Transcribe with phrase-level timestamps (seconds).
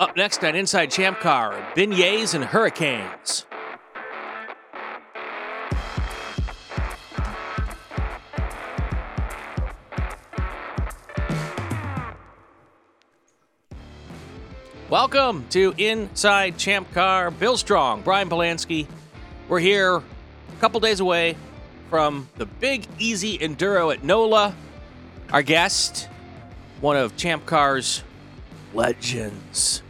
[0.00, 3.44] Up next on Inside Champ Car, beignets and hurricanes.
[14.88, 17.30] Welcome to Inside Champ Car.
[17.30, 18.86] Bill Strong, Brian Polanski.
[19.50, 20.02] We're here a
[20.60, 21.36] couple days away
[21.90, 24.54] from the Big Easy Enduro at NOLA.
[25.30, 26.08] Our guest,
[26.80, 28.02] one of Champ Car's
[28.72, 29.82] legends.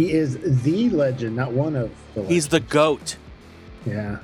[0.00, 2.30] He is the legend, not one of the legends.
[2.30, 3.18] He's the GOAT.
[3.84, 4.20] yeah.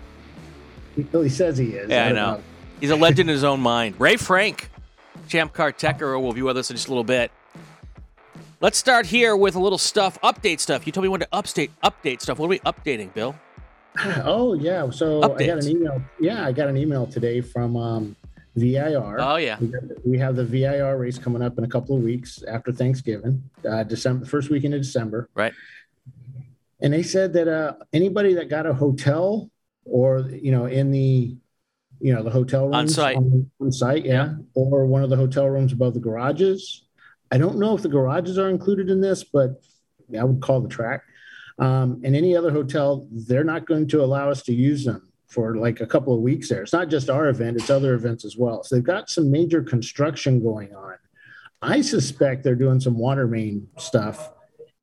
[0.95, 1.91] He, well, he says he is.
[1.91, 2.43] Yeah, I don't know.
[2.81, 3.97] He's a legend in his own mind.
[3.99, 4.71] Ray Franck,
[5.29, 7.31] Champ Car Techer, will be with us in just a little bit.
[8.63, 10.87] Let's start here with a little stuff, update stuff.
[10.87, 12.39] You told me when to update update stuff.
[12.39, 13.37] What are we updating, Bill?
[14.25, 14.89] Oh yeah.
[14.89, 16.03] So I got an email.
[16.19, 18.17] Yeah, I got an email today from um,
[18.57, 19.21] VIR.
[19.21, 19.59] Oh yeah.
[19.61, 22.73] We, got, we have the VIR race coming up in a couple of weeks after
[22.73, 25.29] Thanksgiving, uh, December, the first weekend of December.
[25.35, 25.53] Right.
[26.81, 29.51] And they said that uh, anybody that got a hotel
[29.85, 31.37] or you know in the
[32.01, 33.17] you know the hotel rooms On site.
[33.17, 36.85] on, on site, yeah, or one of the hotel rooms above the garages.
[37.31, 39.63] I don't know if the garages are included in this, but
[40.19, 41.03] I would call the track.
[41.59, 45.57] Um, and any other hotel, they're not going to allow us to use them for
[45.57, 46.63] like a couple of weeks there.
[46.63, 48.63] It's not just our event, it's other events as well.
[48.63, 50.95] So they've got some major construction going on.
[51.63, 54.33] I suspect they're doing some water main stuff.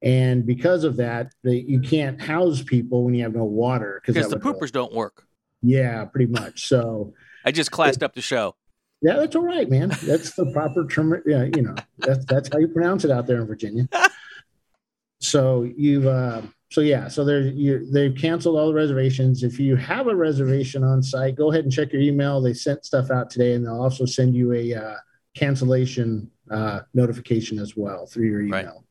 [0.01, 4.29] And because of that, they, you can't house people when you have no water Because
[4.29, 5.25] the poopers don't work.
[5.61, 6.67] Yeah, pretty much.
[6.67, 7.13] So
[7.45, 8.55] I just classed up the show.
[9.01, 9.89] yeah, that's all right, man.
[10.03, 11.21] That's the proper term.
[11.25, 13.87] Yeah, you know, that's that's how you pronounce it out there in Virginia.
[15.19, 16.41] so you've uh,
[16.73, 19.43] so yeah, so they're you they've canceled all the reservations.
[19.43, 22.41] If you have a reservation on site, go ahead and check your email.
[22.41, 24.95] They sent stuff out today, and they'll also send you a uh,
[25.35, 28.63] cancellation uh, notification as well through your Right.
[28.63, 28.85] email.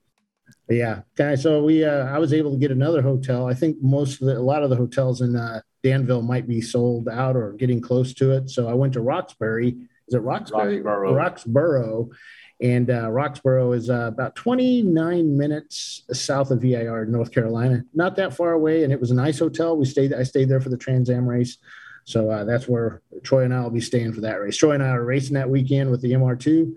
[0.69, 1.42] But yeah, guys.
[1.42, 3.48] So we uh, I was able to get another hotel.
[3.48, 6.60] I think most of the, a lot of the hotels in uh, Danville might be
[6.60, 8.49] sold out or getting close to it.
[8.49, 9.70] So I went to Roxbury.
[10.06, 10.82] Is it Roxbury?
[10.82, 11.14] Roxboro.
[11.16, 12.09] Roxboro.
[12.62, 17.83] And uh, Roxboro is uh, about 29 minutes south of VIR, North Carolina.
[17.93, 19.77] Not that far away, and it was a nice hotel.
[19.77, 20.15] We stayed.
[20.15, 21.59] I stayed there for the Trans Am race,
[22.05, 24.56] so uh, that's where Troy and I will be staying for that race.
[24.56, 26.73] Troy and I are racing that weekend with the MR2.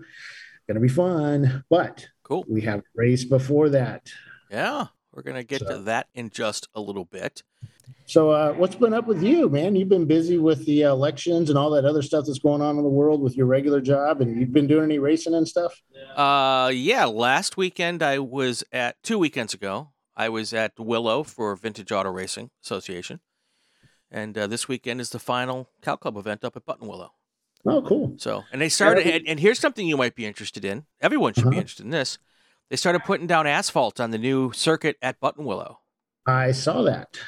[0.66, 2.44] Going to be fun, but Cool.
[2.48, 4.10] we have a race before that.
[4.50, 4.86] Yeah.
[5.12, 7.42] We're gonna get to that in just a little bit.
[8.08, 9.74] So, uh, what's been up with you, man?
[9.74, 12.84] You've been busy with the elections and all that other stuff that's going on in
[12.84, 15.82] the world with your regular job, and you've been doing any racing and stuff.
[16.14, 17.04] Uh, yeah.
[17.06, 19.90] Last weekend I was at two weekends ago.
[20.16, 23.18] I was at Willow for Vintage Auto Racing Association,
[24.10, 27.10] and uh, this weekend is the final Cal Club event up at Buttonwillow.
[27.66, 28.14] Oh, cool.
[28.18, 29.14] So, and they started, Yeah.
[29.14, 30.86] and, and here's something you might be interested in.
[31.00, 31.58] Everyone should be Uh-huh.
[31.62, 32.18] interested in this.
[32.70, 35.76] They started putting down asphalt on the new circuit at Buttonwillow,
[36.24, 37.18] I saw that.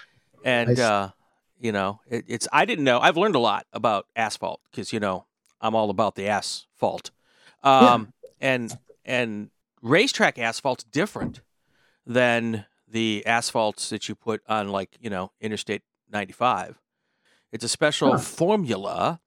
[0.45, 1.11] And uh,
[1.59, 2.99] you know, it, it's I didn't know.
[3.01, 5.27] I've learned a lot about asphalt because you know
[5.61, 7.11] I'm all about the asphalt,
[7.63, 9.51] um, and and
[9.83, 11.41] racetrack asphalt's different
[12.07, 16.81] than the asphalts that you put on like you know Interstate 95.
[17.53, 18.23] It's a special Huh.
[18.23, 19.21] formula,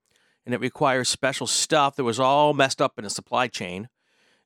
[0.46, 3.88] and it requires special stuff that was all messed up in the supply chain,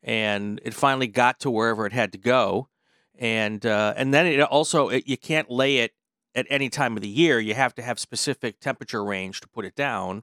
[0.02, 2.68] and it finally got to wherever it had to go,
[3.18, 5.92] and uh, and then it also it, you can't lay it
[6.36, 7.40] at any time of the year.
[7.40, 10.22] You have to have specific temperature range to put it down.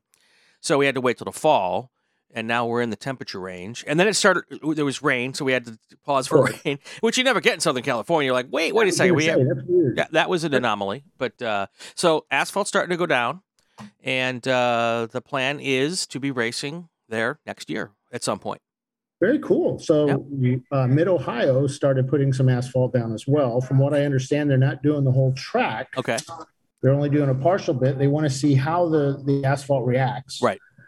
[0.61, 1.91] So we had to wait till the fall,
[2.33, 3.83] and now we're in the temperature range.
[3.85, 4.43] And then it started.
[4.61, 7.59] There was rain, so we had to pause for rain, which you never get in
[7.59, 8.27] Southern California.
[8.27, 9.39] You're like, wait, wait a second, we have
[9.97, 11.03] yeah, that was an anomaly.
[11.17, 13.41] But uh, so asphalt's starting to go down,
[14.01, 18.61] and uh, the plan is to be racing there next year at some point.
[19.23, 19.79] Very cool.
[19.79, 20.59] So, Yep.
[20.73, 23.61] uh, Mid Ohio started putting some asphalt down as well.
[23.61, 25.93] From what I understand, they're not doing the whole track.
[25.97, 26.17] Okay,
[26.81, 27.97] They're only doing a partial bit.
[27.97, 30.41] They want to see how the, the asphalt reacts.
[30.41, 30.59] Right.
[30.77, 30.81] I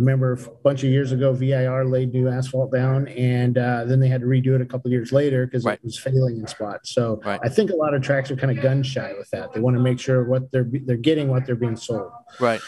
[0.00, 4.08] remember a bunch of years ago, VIR laid new asphalt down, and uh, then they
[4.08, 5.74] had to redo it a couple of years later because Right.
[5.78, 6.94] it was failing in spots.
[6.94, 7.40] So Right.
[7.44, 9.52] I think a lot of tracks are kind of gun shy with that.
[9.52, 12.10] They want to make sure what they're they're getting what they're being sold.
[12.40, 12.62] right.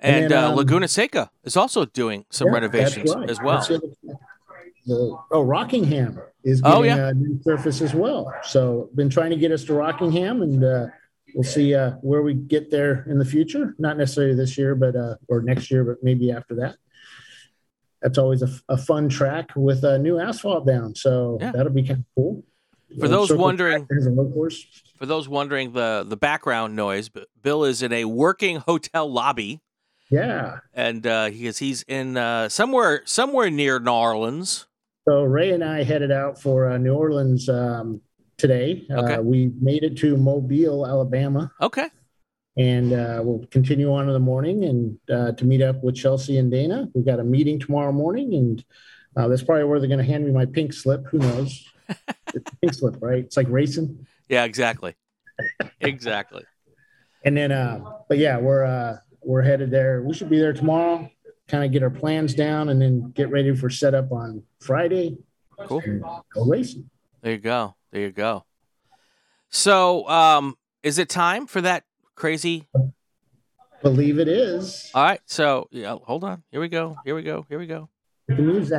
[0.00, 3.30] And And, then, uh, um, Laguna Seca is also doing some Yeah, renovations right.
[3.30, 3.64] as well.
[4.86, 7.08] The oh, Rockingham is getting Oh, yeah.
[7.10, 8.32] a new surface as well.
[8.42, 10.86] So, been trying to get us to Rockingham, and uh,
[11.34, 13.74] we'll see uh, where we get there in the future.
[13.78, 16.76] Not necessarily this year, but uh, or next year, but maybe after that.
[18.00, 20.96] That's always a, a fun track with a new asphalt down.
[20.96, 21.52] So Yeah.
[21.52, 22.44] that'll be kind of cool.
[22.98, 24.64] For those wondering- track as a workhorse.
[24.98, 27.08] For those wondering the the background noise,
[27.42, 29.60] Bill is in a working hotel lobby,
[30.10, 30.58] Yeah.
[30.74, 34.66] and uh, he is he's in uh, somewhere somewhere near New Orleans.
[35.08, 38.00] So Ray and I headed out for uh, New Orleans um,
[38.36, 38.86] today.
[38.88, 39.14] Okay.
[39.14, 41.88] Uh, we made it to Mobile, Alabama, Okay.
[42.56, 46.38] and uh, we'll continue on in the morning and uh, to meet up with Chelsea
[46.38, 46.88] and Dana.
[46.94, 48.64] We got a meeting tomorrow morning, and
[49.16, 51.04] uh, that's probably where they're going to hand me my pink slip.
[51.06, 51.68] Who knows?
[52.34, 53.24] it's pink slip, right?
[53.24, 54.06] It's like racing.
[54.28, 54.94] Yeah, exactly.
[55.80, 56.44] exactly.
[57.24, 57.78] And then, uh,
[58.08, 60.02] but yeah, we're uh, we're headed there.
[60.02, 61.08] We should be there tomorrow.
[61.48, 65.18] Kind of get our plans down, and then get ready for setup on Friday.
[65.66, 65.82] Cool.
[66.34, 66.88] Go racing.
[67.20, 67.74] There you go.
[67.90, 68.44] There you go.
[69.50, 71.84] So, um, is it time for that
[72.14, 72.68] crazy?
[73.82, 74.90] Believe it is.
[74.94, 75.20] All right.
[75.26, 76.42] So, yeah, hold on.
[76.50, 76.96] Here we go.
[77.04, 77.44] Here we go.
[77.48, 77.88] Here we go.
[78.28, 78.72] The news,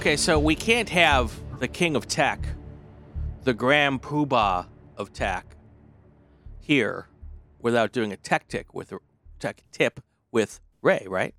[0.00, 2.40] Okay, so we can't have the king of tech,
[3.44, 4.64] the grand poobah
[4.96, 5.44] of tech,
[6.58, 7.06] here
[7.60, 8.94] without doing a tech tick with
[9.40, 10.00] tech tip
[10.32, 11.34] with Ray, right?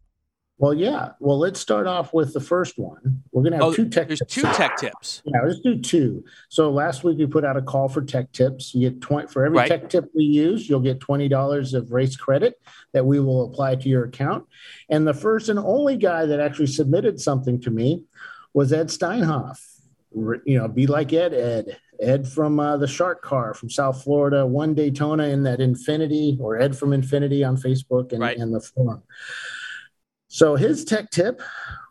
[0.60, 1.14] Well, yeah.
[1.20, 3.24] Well, let's start off with the first one.
[3.32, 4.06] We're going to have Oh, two tech.
[4.06, 4.36] there's tips.
[4.36, 5.24] two tech tips.
[5.26, 6.24] Yeah, let's do two.
[6.50, 8.76] So last week we put out a call for tech tips.
[8.76, 9.68] You get twenty for every Right.
[9.70, 12.62] tech tip we use, you'll get twenty dollars of race credit
[12.94, 14.46] that we will apply to your account.
[14.88, 18.04] And the first and only guy that actually submitted something to me
[18.54, 19.60] was Ed Steinhoff.
[20.14, 24.46] You know, be like Ed, Ed, Ed from uh, the Shark Car from South Florida,
[24.46, 28.38] one Daytona in that Infiniti, or Ed from Infinity on Facebook and, Right.
[28.38, 29.04] and the forum.
[30.28, 31.42] So his tech tip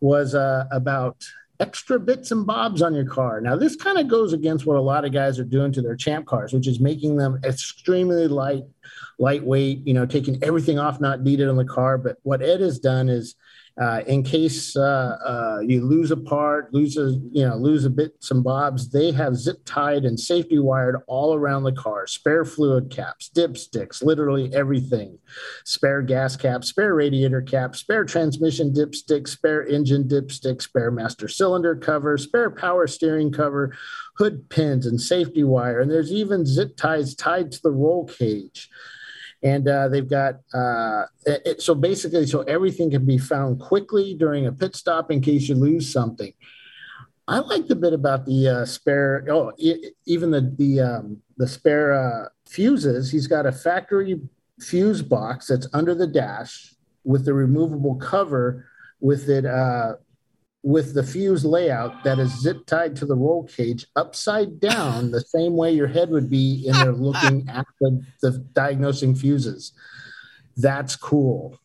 [0.02, 1.24] was uh, about
[1.60, 3.40] extra bits and bobs on your car.
[3.40, 5.96] Now, this kind of goes against what a lot of guys are doing to their
[5.96, 8.64] champ cars, which is making them extremely light,
[9.18, 11.98] lightweight, you know, taking everything off not needed on the car.
[11.98, 13.34] But what Ed has done is,
[13.80, 17.90] uh, in case uh, uh, you lose a part, lose a, you know, lose a
[17.90, 22.44] bit, some bobs, they have zip tied and safety wired all around the car, spare
[22.44, 25.18] fluid caps, dipsticks, literally everything
[25.64, 31.76] spare gas cap, spare radiator cap, spare transmission dipstick, spare engine dipstick, spare master cylinder
[31.76, 33.74] cover, spare power steering cover,
[34.16, 35.80] hood pins, and safety wire.
[35.80, 38.68] And there's even zip ties tied to the roll cage.
[39.42, 44.14] And uh, they've got uh, it, it- so basically, so everything can be found quickly
[44.14, 46.32] during a pit stop in case you lose something.
[47.26, 49.24] I like the bit about the uh, spare.
[49.30, 53.10] Oh, e- even the the um, the spare uh, fuses.
[53.10, 54.20] He's got a factory
[54.60, 58.66] fuse box that's under the dash with the removable cover
[59.00, 59.94] with it uh,
[60.62, 65.20] with the fuse layout that is zip tied to the roll cage upside down the
[65.22, 69.72] same way your head would be in there looking at the, the diagnosing fuses.
[70.56, 71.58] That's cool.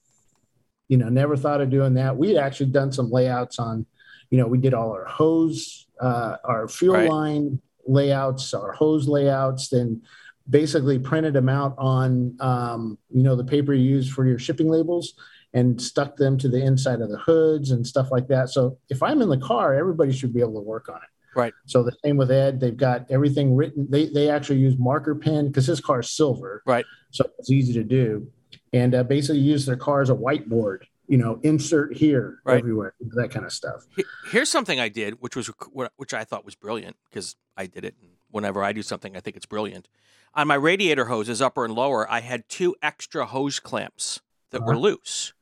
[0.87, 2.15] You know never thought of doing that.
[2.15, 3.85] We'd actually done some layouts on
[4.29, 7.09] you know we did all our hose uh, our fuel Right.
[7.09, 10.01] line layouts our hose layouts then
[10.49, 14.69] basically printed them out on um, you know the paper you use for your shipping
[14.69, 15.13] labels
[15.55, 19.01] and stuck them to the inside of the hoods and stuff like that so if
[19.01, 21.53] i'm in the car everybody should be able to work on it Right.
[21.65, 25.47] so the same with ed they've got everything written they, they actually use marker pen
[25.47, 26.85] because his car is silver Right.
[27.11, 28.27] so it's easy to do
[28.73, 32.59] and uh, basically use their car as a whiteboard you know insert here Right.
[32.59, 33.85] everywhere that kind of stuff
[34.31, 35.49] Here's something I did, which was
[35.97, 37.95] which I thought was brilliant because I did it.
[38.31, 39.87] Whenever I do something, I think it's brilliant.
[40.33, 44.71] On my radiator hoses, upper and lower, I had two extra hose clamps that were
[44.73, 44.81] Uh-huh.
[44.81, 45.33] loose.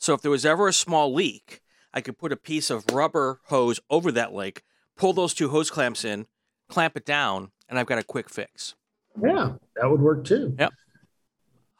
[0.00, 1.60] So if there was ever a small leak,
[1.92, 4.62] I could put a piece of rubber hose over that leak,
[4.96, 6.26] pull those two hose clamps in,
[6.70, 8.74] clamp it down, and I've got a quick fix.
[9.22, 10.56] yeah that would work too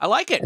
[0.03, 0.43] I like it.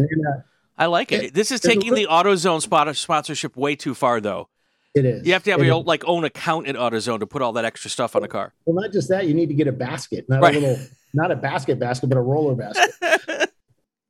[0.77, 1.23] I like it.
[1.25, 4.49] It- This is taking the AutoZone spot sponsorship way too far, though.
[4.93, 5.85] it is You have to have It your is.
[5.85, 8.53] like own account at AutoZone to put all that extra stuff on a car.
[8.65, 10.55] well not just that you need to get a basket not Right.
[10.55, 10.79] a little
[11.13, 12.91] not a basket basket but a roller basket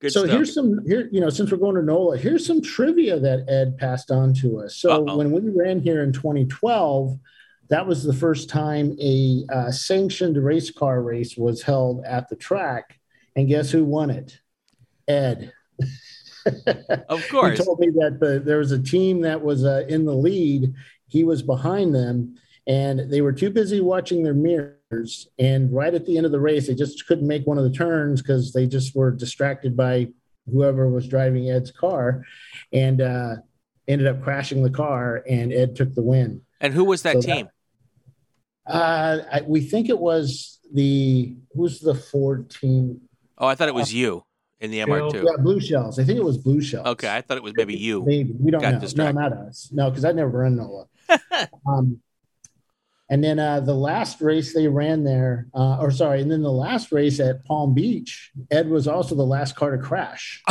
[0.05, 0.35] Good so stuff.
[0.35, 3.75] here's some here you know since we're going to nola here's some trivia that ed
[3.79, 5.17] passed on to us so Uh-oh.
[5.17, 7.17] when we ran here in 2012
[7.69, 12.35] that was the first time a uh, sanctioned race car race was held at the
[12.35, 12.99] track
[13.35, 14.39] and guess who won it
[15.07, 15.51] ed
[17.09, 17.57] of course.
[17.57, 20.73] he told me that the, there was a team that was uh, in the lead.
[21.07, 22.35] He was behind them,
[22.67, 24.35] and they were too busy watching their
[25.39, 27.71] And right at the end of the race, they just couldn't make one of the
[27.71, 30.07] turns because they just were distracted by
[30.51, 32.23] whoever was driving Ed's car,
[32.71, 33.35] and uh,
[33.87, 35.23] ended up crashing the car.
[35.27, 36.41] And Ed took the win.
[36.61, 37.47] And who was that So that- team?
[38.67, 43.01] Uh, I, we think it was the who's the Ford team?
[43.37, 44.23] Oh, I thought it was you
[44.59, 45.13] in the MR2.
[45.23, 45.99] Yeah, Blue Shells.
[45.99, 46.87] I think it was Blue Shells.
[46.87, 48.03] Okay, I thought it was maybe you.
[48.03, 48.79] Maybe we don't Got know.
[48.79, 49.15] distracted.
[49.15, 49.69] No, not us.
[49.71, 50.87] No, because I never run NOLA.
[51.67, 51.99] um,
[53.09, 56.51] And then uh, the last race they ran there, uh, or sorry, and then the
[56.51, 60.43] last race at Palm Beach, Ed was also the last car to crash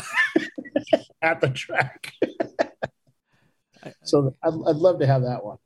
[1.23, 2.13] at the track.
[4.05, 5.59] so I'd, I'd, love to have that one.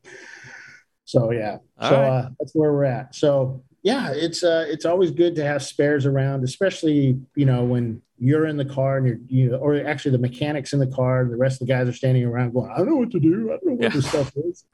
[1.04, 2.08] So yeah, All so right.
[2.08, 3.14] uh, that's where we're at.
[3.14, 8.02] So yeah, it's uh, it's always good to have spares around, especially you know when
[8.18, 11.20] you're in the car and you're you know, or actually the mechanics in the car,
[11.20, 13.20] and the rest of the guys are standing around going, I don't know what to
[13.20, 13.88] do, I don't know what yeah.
[13.90, 14.64] this stuff is.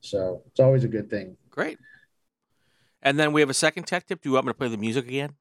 [0.00, 1.36] So it's always a good thing.
[1.54, 1.78] Great.
[3.00, 4.20] And then we have a second tech tip.
[4.20, 5.34] Do you want me to play the music again?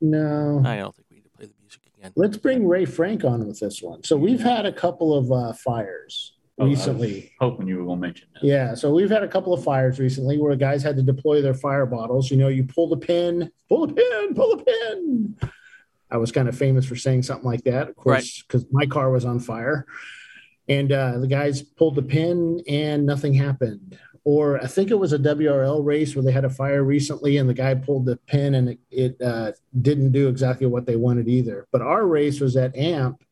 [0.00, 0.62] No.
[0.64, 2.12] I don't think we need to play the music again.
[2.14, 4.04] Let's bring Ray Franck on with this one.
[4.04, 7.32] So we've had a couple of uh, fires oh, recently.
[7.40, 8.44] hoping you were going to mention that.
[8.44, 8.74] Yeah.
[8.74, 11.86] So we've had a couple of fires recently where guys had to deploy their fire
[11.86, 12.30] bottles.
[12.30, 15.36] You know, you pull the pin, pull the pin, pull the pin.
[16.08, 18.72] I was kind of famous for saying something like that, of course, because right.
[18.72, 19.86] my car was on fire.
[20.68, 25.12] And uh, the guys pulled the pin and nothing happened or I think it was
[25.12, 28.54] a WRL race where they had a fire recently and the guy pulled the pin
[28.54, 31.66] and it, it uh, didn't do exactly what they wanted either.
[31.72, 33.22] But our race was at AMP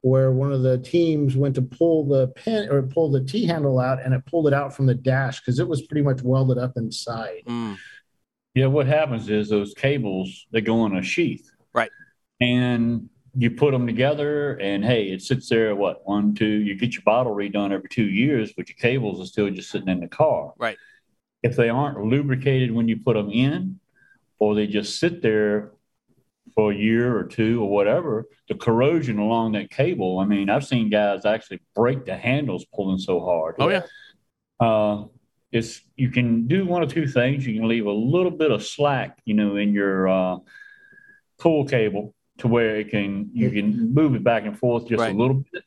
[0.00, 3.78] where one of the teams went to pull the pin or pull the T handle
[3.78, 6.56] out and it pulled it out from the dash because it was pretty much welded
[6.56, 7.42] up inside.
[7.46, 7.76] Mm.
[8.54, 11.50] Yeah, what happens is those cables they go in a sheath.
[11.74, 11.90] Right.
[12.40, 16.94] And you put them together and hey it sits there what one two you get
[16.94, 20.08] your bottle redone every two years but your cables are still just sitting in the
[20.08, 20.52] car.
[20.56, 20.76] Right.
[21.42, 23.80] If they aren't lubricated when you put them in
[24.38, 25.72] or they just sit there
[26.54, 30.64] for a year or two or whatever the corrosion along that cable i mean i've
[30.64, 33.56] seen guys actually break the handles pulling so hard.
[33.58, 33.82] Oh yeah.
[34.60, 35.04] Uh,
[35.52, 37.46] it's you can do one of two things.
[37.46, 40.36] You can leave a little bit of slack you know in your uh,
[41.38, 45.14] pull cable to where it can you can move it back and forth just right.
[45.14, 45.64] a little bit.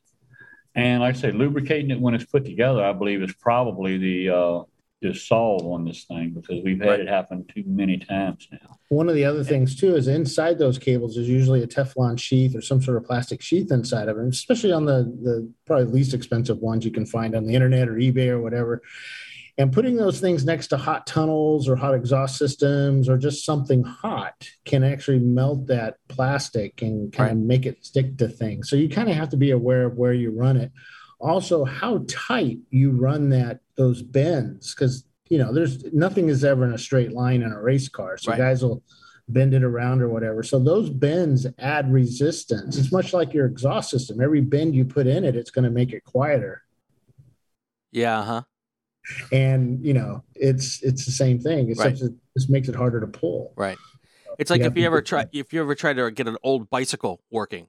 [0.74, 4.30] And like I say, lubricating it when it's put together, I believe, is probably the
[4.30, 4.64] uh,
[5.02, 7.00] the solve on this thing because we've had right.
[7.00, 8.78] it happen too many times now.
[8.90, 12.56] One of the other things too is inside those cables is usually a Teflon sheath
[12.56, 16.14] or some sort of plastic sheath inside of it, especially on the the probably least
[16.14, 18.82] expensive ones you can find on the internet or eBay or whatever.
[19.62, 23.84] And putting those things next to hot tunnels or hot exhaust systems or just something
[23.84, 27.32] hot can actually melt that plastic and kind right.
[27.34, 28.72] of make it stick to things.
[28.72, 30.72] So you kind of have to be aware of where you run it.
[31.20, 36.66] Also, how tight you run that those bends, because you know, there's nothing is ever
[36.66, 38.18] in a straight line in a race car.
[38.18, 38.40] So right.
[38.40, 38.82] guys will
[39.30, 40.42] bend it around or whatever.
[40.42, 42.78] So those bends add resistance.
[42.78, 44.22] It's much like your exhaust system.
[44.22, 46.64] Every bend you put in it, it's going to make it quieter.
[47.92, 48.42] Yeah, huh
[49.32, 51.70] and you know it's it's the same thing.
[51.70, 52.10] Except right.
[52.10, 53.54] it just makes it harder to pull.
[53.56, 53.78] Right.
[54.38, 56.70] It's like you if you ever try if you ever try to get an old
[56.70, 57.68] bicycle working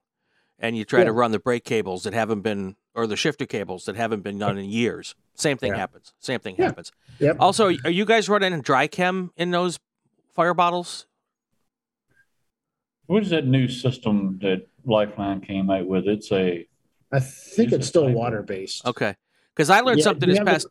[0.58, 1.06] and you try yeah.
[1.06, 4.38] to run the brake cables that haven't been or the shifter cables that haven't been
[4.38, 5.78] done in years same thing yeah.
[5.78, 6.12] happens.
[6.18, 6.66] Same thing yeah.
[6.66, 6.92] happens.
[7.18, 7.36] Yep.
[7.40, 9.78] also are you guys running dry chem in those
[10.34, 11.06] fire bottles?
[13.06, 16.06] What is that new system that lifeline came out with?
[16.06, 16.66] It's a
[17.12, 19.14] i think it's still water based okay.
[19.54, 20.66] Because i learned something this past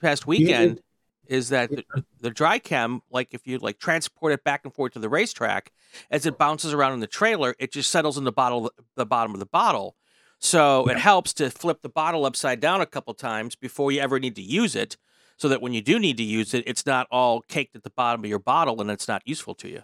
[0.00, 0.80] past weekend
[1.26, 1.84] is that the,
[2.20, 5.72] the, dry chem, like if you like transport it back and forth to the racetrack,
[6.10, 9.32] as it bounces around in the trailer, it just settles in the bottle, the bottom
[9.32, 9.96] of the bottle.
[10.38, 14.20] So it helps to flip the bottle upside down a couple times before you ever
[14.20, 14.98] need to use it,
[15.38, 17.90] so that when you do need to use it, it's not all caked at the
[17.90, 19.82] bottom of your bottle and it's not useful to you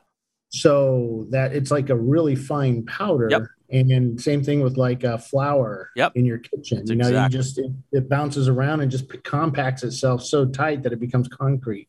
[0.51, 3.29] so that it's like a really fine powder.
[3.31, 3.43] Yep.
[3.73, 6.13] And same thing with like a flour yep.
[6.15, 6.79] in your kitchen.
[6.79, 7.37] That's you know, exactly.
[7.37, 11.29] you just it, it, bounces around and just compacts itself so tight that it becomes
[11.29, 11.89] concrete.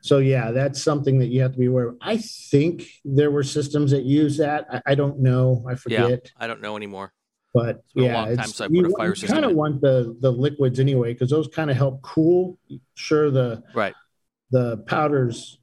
[0.00, 1.96] So yeah, that's something that you have to be aware of.
[2.00, 4.66] I think there were systems that use that.
[4.70, 5.64] I, I don't know.
[5.68, 6.10] I forget.
[6.10, 7.12] Yeah, I don't know anymore.
[7.52, 8.28] But yeah,
[8.70, 8.94] you
[9.26, 12.58] kind of want the the liquids anyway because those kind of help cool.
[12.94, 13.94] Sure, the right
[14.50, 15.58] the powders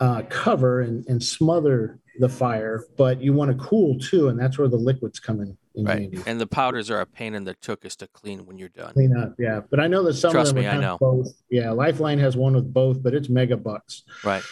[0.00, 4.58] uh, cover and, and smother the fire, but you want to cool too, and that's
[4.58, 5.56] where the liquids come in.
[5.74, 6.22] in right, handy.
[6.26, 8.92] and the powders are a pain in the tuchus to clean when you're done.
[8.92, 9.60] Clean up, yeah.
[9.68, 10.98] But I know that some Trust of them me, I know.
[10.98, 11.32] both.
[11.50, 14.02] Yeah, Lifeline has one with both, but it's mega bucks.
[14.24, 14.42] Right.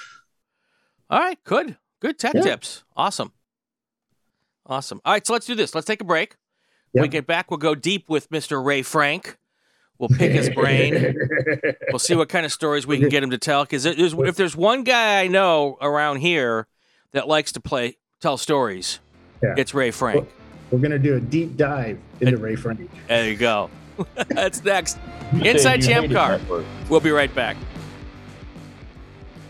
[1.10, 2.42] All right, good, good tech yeah.
[2.42, 2.84] tips.
[2.96, 3.32] Awesome,
[4.66, 5.00] awesome.
[5.04, 5.74] All right, so let's do this.
[5.74, 6.30] Let's take a break.
[6.92, 7.00] Yep.
[7.00, 8.64] When we get back, we'll go deep with Mr.
[8.64, 9.38] Ray Franck.
[9.98, 11.16] We'll pick his brain.
[11.88, 13.64] we'll see what kind of stories we can get him to tell.
[13.64, 16.66] Because if there's one guy I know around here
[17.14, 18.98] that likes to play tell stories,
[19.42, 19.54] yeah.
[19.56, 20.28] it's Ray Franck.
[20.70, 22.90] We're gonna do a deep dive into Ray Franck.
[23.08, 23.70] There you go.
[24.28, 24.98] That's next.
[25.32, 26.40] Inside Champ Car.
[26.90, 27.56] We'll be right back.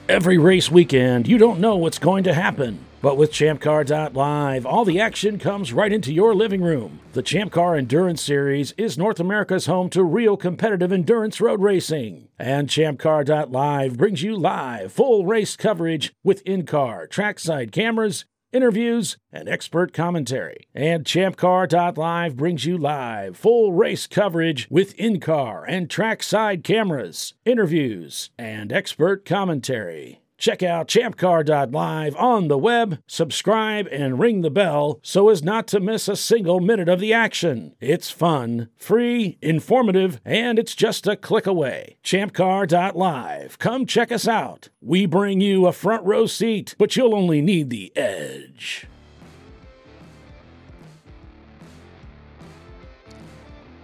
[0.09, 2.79] Every race weekend, you don't know what's going to happen.
[3.05, 7.01] But with ChampCar.live, all the action comes right into your living room.
[7.13, 12.29] The Champ Car Endurance Series is North America's home to real competitive endurance road racing.
[12.39, 19.51] And ChampCar.live brings you live, full race coverage with in car, trackside cameras, interviews, and
[19.51, 20.67] expert commentary.
[20.75, 28.31] And ChampCar.live brings you live, full race coverage with in car and trackside cameras, interviews,
[28.39, 30.24] and expert commentary.
[30.45, 35.81] Check out champcar.live on the web, subscribe, and ring the bell so as not to
[35.81, 37.75] miss a single minute of the action.
[37.81, 41.97] It's fun, free, informative, and it's just a click away.
[42.05, 43.59] Champcar.live.
[43.59, 44.69] Come check us out.
[44.83, 48.87] We bring you a front row seat, but you'll only need the edge.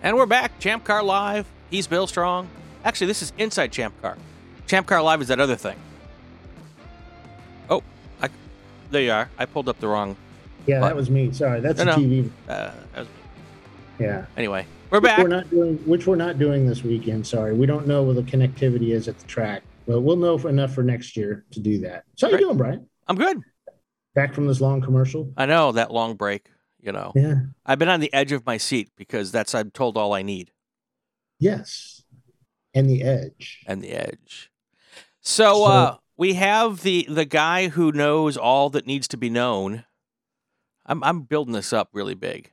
[0.03, 0.59] And we're back.
[0.59, 1.47] Champ Car Live.
[1.71, 2.51] He's Bill Strong.
[2.85, 4.19] Actually, this is Inside Champ Car.
[4.67, 5.79] Champ Car Live is that other thing.
[8.91, 9.29] There you are.
[9.39, 10.17] I pulled up the wrong.
[10.67, 10.89] Yeah, What?
[10.89, 11.33] that was me.
[11.33, 11.95] Sorry, that's No.
[11.97, 12.31] TV.
[12.49, 13.07] Uh, that
[13.99, 14.27] Yeah.
[14.37, 15.19] anyway, we're Which back.
[15.19, 17.27] We're not doing which we're not doing this weekend.
[17.27, 20.49] Sorry, we don't know what the connectivity is at the track, but we'll know for
[20.49, 22.05] enough for next year to do that.
[22.17, 22.45] So how you Great.
[22.45, 22.87] doing, Brian?
[23.09, 23.39] I'm good.
[24.15, 25.33] Back from this long commercial?
[25.37, 26.49] I know that long break.
[26.83, 27.35] You know, Yeah.
[27.67, 30.51] I've been on the edge of my seat because that's I'm told all I need
[31.39, 32.03] Yes.
[32.75, 33.63] And the edge.
[33.67, 34.51] and the edge.
[35.21, 39.31] So, So- uh, we have the the guy who knows all that needs to be
[39.31, 39.85] known.
[40.85, 42.53] I'm I'm building this up really big.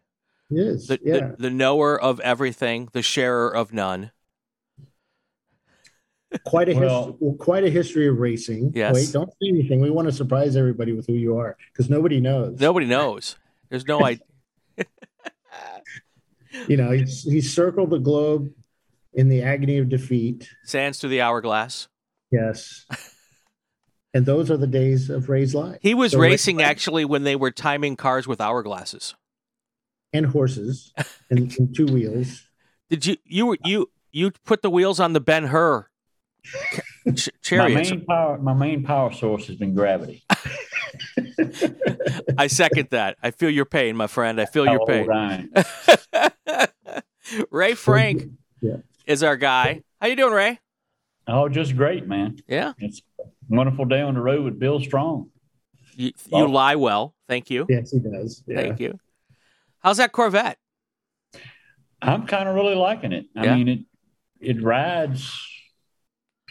[0.49, 0.87] It is.
[0.87, 1.13] The, yeah.
[1.13, 4.11] the the knower of everything, the sharer of none.
[6.45, 8.71] quite a Well- history, quite a history of racing.
[8.73, 8.93] Yes.
[8.95, 9.81] Wait, don't say anything.
[9.81, 12.61] We want to surprise everybody with who you are because nobody knows.
[12.61, 13.35] Nobody knows.
[13.69, 14.23] There's no idea.
[16.69, 18.49] You know, he's he's circled the globe
[19.13, 20.49] in the agony of defeat.
[20.63, 21.89] Sands through the hourglass.
[22.31, 22.85] Yes.
[24.17, 25.77] And those are the days of Ray's life.
[25.79, 29.13] He was So Ray- racing actually when they were timing cars with hourglasses.
[30.11, 30.91] and horses
[31.29, 32.47] and, and two wheels.
[32.89, 35.85] Did you you were you you put the wheels on the Ben Hur
[37.15, 40.23] ch- My main power, my main power source has been gravity.
[42.39, 43.17] I second that.
[43.21, 44.41] I feel your pain, my friend.
[44.41, 45.07] I feel How your pain.
[45.13, 46.67] I.
[47.51, 48.23] Ray Franck
[48.61, 48.77] Yeah.
[49.05, 49.83] is our guy.
[50.01, 50.59] How you doing, Ray?
[51.27, 52.39] Oh, just great, man.
[52.47, 55.29] Yeah, It's a wonderful day on the road with Bill Strong.
[55.95, 56.45] you, you Oh.
[56.45, 57.15] lie well.
[57.27, 57.65] Thank you.
[57.69, 58.43] Yes, he does.
[58.47, 58.55] Yeah.
[58.57, 58.99] Thank you.
[59.79, 60.57] How's that Corvette?
[62.01, 63.25] I'm kind of really liking it.
[63.35, 63.55] I Yeah.
[63.55, 63.79] mean, it
[64.39, 65.33] it rides,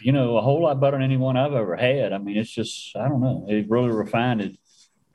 [0.01, 2.11] you know, a whole lot better than any one I've ever had.
[2.11, 3.45] I mean, it's just I don't know.
[3.47, 4.57] It really refined it.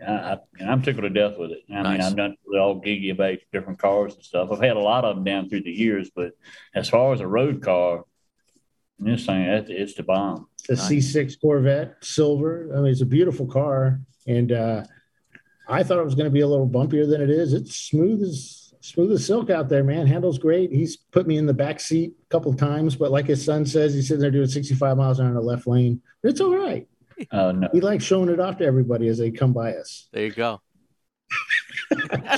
[0.01, 1.61] I, I, and I'm tickled to death with it.
[1.71, 4.51] I mean, I'm not really all giggy about different cars and stuff.
[4.51, 6.33] I've had a lot of them down through the years, but
[6.75, 8.05] as far as a road car,
[8.99, 10.49] this thing, it's the bomb.
[10.68, 10.88] The Nice.
[10.90, 12.70] C6 Corvette, silver.
[12.75, 14.85] I mean, it's a beautiful car, and uh,
[15.68, 17.53] I thought it was going to be a little bumpier than it is.
[17.53, 20.07] It's smooth as smooth as silk out there, man.
[20.07, 20.70] Handles great.
[20.72, 23.94] He's put me in the back seat a couple times, but like his son says,
[23.94, 26.01] he's sitting there doing 65 miles an hour in the left lane.
[26.22, 26.87] It's all right.
[27.31, 30.09] Uh, no, He likes showing it off to everybody as they come by us.
[30.12, 30.61] There you go.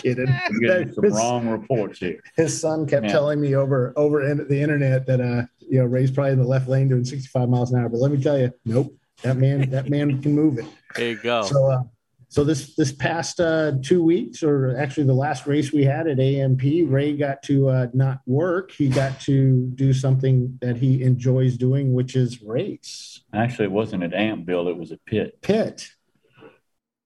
[0.01, 0.29] Kidding.
[0.47, 2.21] I'm getting some his, wrong reports here.
[2.37, 3.13] his son kept Yeah.
[3.13, 6.47] telling me over over in the internet that uh you know Ray's probably in the
[6.47, 7.89] left lane doing 65 miles an hour.
[7.89, 8.95] But let me tell you, nope.
[9.23, 10.67] That man, that man can move it.
[10.97, 11.43] There you go.
[11.43, 11.83] So, uh,
[12.29, 16.21] so this this past uh, two weeks, or actually the last race we had at
[16.21, 18.71] AMP, Ray got to uh, not work.
[18.73, 24.03] He got to do something that he enjoys doing, which is race Actually, it wasn't
[24.05, 25.41] at Amp Bill; it was a Pitt.
[25.43, 25.89] Pitt.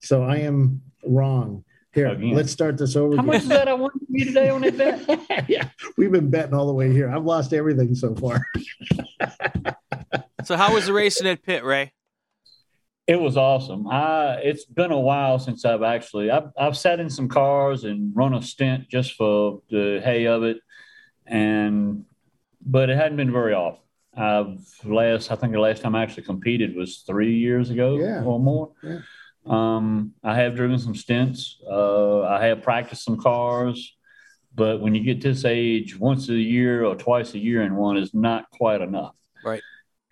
[0.00, 1.64] So I am wrong.
[1.94, 2.34] Here, Again.
[2.34, 3.16] let's start this over.
[3.16, 3.26] How again.
[3.26, 5.44] much is that I won from you today on that bet?
[5.48, 7.10] yeah, we've been betting all the way here.
[7.10, 8.46] I've lost everything so far.
[10.44, 11.92] So how was the racing at Pitt, Ray?
[13.06, 13.86] It was awesome.
[13.88, 18.14] I it's been a while since I've actually I've I've sat in some cars and
[18.14, 20.58] run a stint just for the hay of it,
[21.26, 22.04] and
[22.64, 23.80] but it hadn't been very often.
[24.14, 28.22] I've last I think the last time I actually competed was three years ago Yeah.
[28.24, 28.72] or more.
[28.82, 28.98] Yeah.
[29.48, 31.58] Um, I have driven some stints.
[31.68, 33.96] Uh, I have practiced some cars,
[34.54, 37.96] but when you get this age, once a year or twice a year in one
[37.96, 39.14] is not quite enough.
[39.44, 39.62] Right.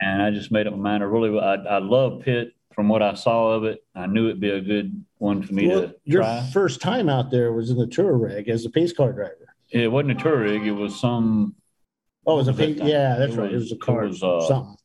[0.00, 1.02] And I just made up my mind.
[1.02, 3.82] I really, I, I love Pitt from what I saw of it.
[3.94, 6.48] I knew it'd be a good one for me Well, to your try.
[6.52, 9.54] first time out there was in the tour rig as a pace car driver.
[9.70, 10.66] It wasn't a tour rig.
[10.66, 11.56] It was some.
[12.26, 12.78] Oh, it was a What pace.
[12.78, 13.50] that Yeah, that's It right.
[13.50, 14.06] It was- was a it car.
[14.06, 14.76] was, uh, something.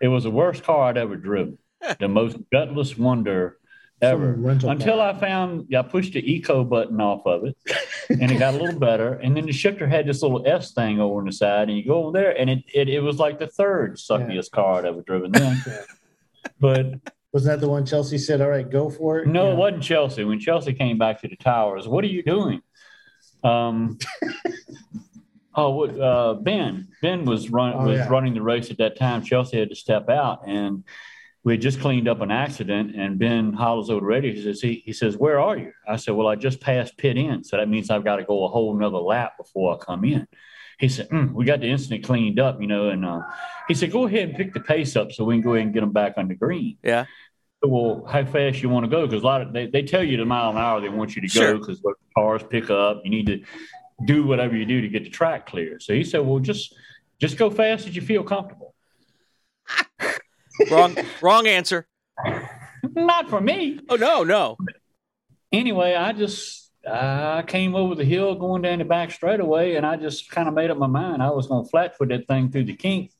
[0.00, 1.58] It was the worst car I'd ever driven.
[2.00, 3.58] the most gutless wonder
[4.02, 4.34] ever.
[4.48, 5.00] Until.
[5.00, 7.56] I found I pushed the eco button off of it,
[8.10, 9.14] and it got a little better.
[9.14, 11.84] And then the shifter had this little S thing over on the side, and you
[11.86, 15.02] go over there, and it it, it was like the third suckiest car I'd ever
[15.02, 15.62] driven then.
[16.60, 16.86] But
[17.32, 19.26] wasn't that the one Chelsea said, all right, go for it?
[19.26, 19.52] No, Yeah.
[19.52, 20.24] it wasn't Chelsea.
[20.24, 22.60] When Chelsea came back to the towers, what are you doing?
[23.42, 23.98] Um,
[25.54, 26.88] oh, uh, Ben.
[27.02, 28.08] Ben was run Oh, was yeah.
[28.08, 29.22] running the race at that time.
[29.24, 30.84] Chelsea had to step out, and
[31.44, 32.96] we had just cleaned up an accident.
[32.96, 34.32] And Ben hollers over the radio.
[34.32, 37.16] He says, he, he says, "Where are you?" I said, "Well, I just passed pit
[37.16, 40.04] in, so that means I've got to go a whole nother lap before I come
[40.04, 40.26] in."
[40.78, 43.20] He said, "Mm, "We got the incident cleaned up, you know." And uh,
[43.68, 45.74] he said, "Go ahead and pick the pace up so we can go ahead and
[45.74, 47.04] get them back on the green." Yeah.
[47.62, 49.06] well, how fast you want to go?
[49.06, 51.22] Because a lot of they, they tell you the mile an hour they want you
[51.22, 51.52] to Sure.
[51.54, 53.02] go because what cars pick up.
[53.04, 53.42] You need to
[54.06, 55.78] do whatever you do to get the track clear.
[55.78, 56.74] So he said, well, just
[57.20, 58.74] just go fast as you feel comfortable.
[60.70, 61.86] Wrong, wrong answer.
[62.94, 63.80] Not for me.
[63.88, 64.56] Oh no, no.
[65.52, 69.96] Anyway, I just I came over the hill going down the back straightaway, and I
[69.96, 72.50] just kind of made up my mind I was going to flat foot that thing
[72.50, 73.10] through the kink.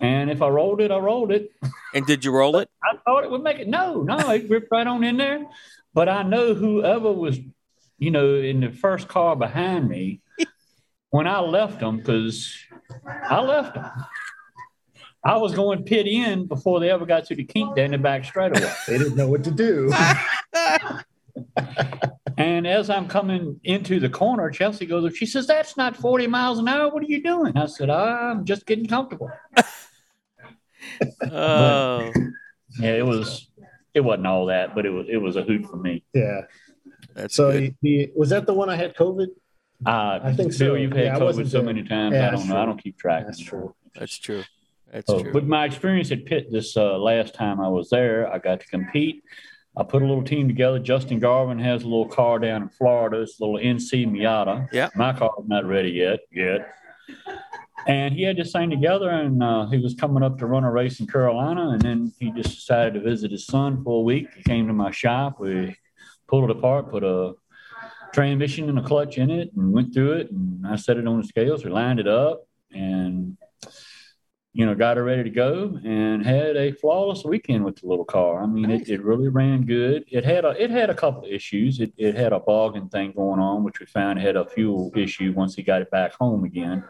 [0.00, 1.50] And if I rolled it, I rolled it.
[1.94, 2.68] And did you roll it?
[2.82, 3.68] I thought it would make it.
[3.68, 5.46] No, no, it ripped right on in there.
[5.94, 7.38] But I know whoever was,
[7.98, 10.20] you know, in the first car behind me,
[11.10, 12.54] when I left them, because
[13.06, 13.90] I left them.
[15.26, 18.24] I was going pit in before they ever got to the kink down the back
[18.24, 18.70] straightaway.
[18.86, 19.92] They didn't know what to do.
[22.38, 26.58] And as I'm coming into the corner, Chelsea goes, she says, That's not 40 miles
[26.58, 26.90] an hour.
[26.90, 27.56] What are you doing?
[27.56, 29.30] I said, I'm just getting comfortable.
[31.30, 32.10] Oh,
[32.78, 33.50] Yeah, it was,
[33.94, 36.04] it wasn't all that, but it was, it was a hoot for me.
[36.14, 36.42] yeah.
[37.14, 39.28] that's So he, he- was that the one I had COVID?
[39.84, 40.74] Uh, I think so.
[40.74, 42.14] You've had Yeah, COVID so many times.
[42.14, 42.56] Yeah, I don't know.
[42.56, 43.24] I don't keep track.
[43.26, 43.74] That's anymore.
[43.94, 44.44] That's true.
[44.96, 45.30] That's Oh, true.
[45.32, 48.66] but my experience at Pitt this uh, last time I was there, I got to
[48.66, 49.22] compete.
[49.76, 50.78] I put a little team together.
[50.78, 53.20] Justin Garvin has a little car down in Florida.
[53.20, 54.68] It's a little NC Miata.
[54.72, 54.88] Yeah.
[54.96, 56.20] My car's not ready yet.
[56.32, 56.66] Yet.
[57.86, 60.72] And he had this thing together, and uh, he was coming up to run a
[60.72, 64.28] race in Carolina, and then he just decided to visit his son for a week.
[64.34, 65.38] He came to my shop.
[65.38, 65.76] We
[66.26, 67.34] pulled it apart, put a
[68.14, 70.30] transmission and a clutch in it, and went through it.
[70.30, 71.64] And I set it on the scales.
[71.66, 73.36] We lined it up, and
[74.56, 78.06] you know, got her ready to go and had a flawless weekend with the little
[78.06, 78.42] car.
[78.42, 80.06] I mean, it, it really ran good.
[80.08, 81.78] It had a it had a couple of issues.
[81.78, 85.34] It, it had a bogging thing going on, which we found had a fuel issue
[85.36, 86.84] once he got it back home again.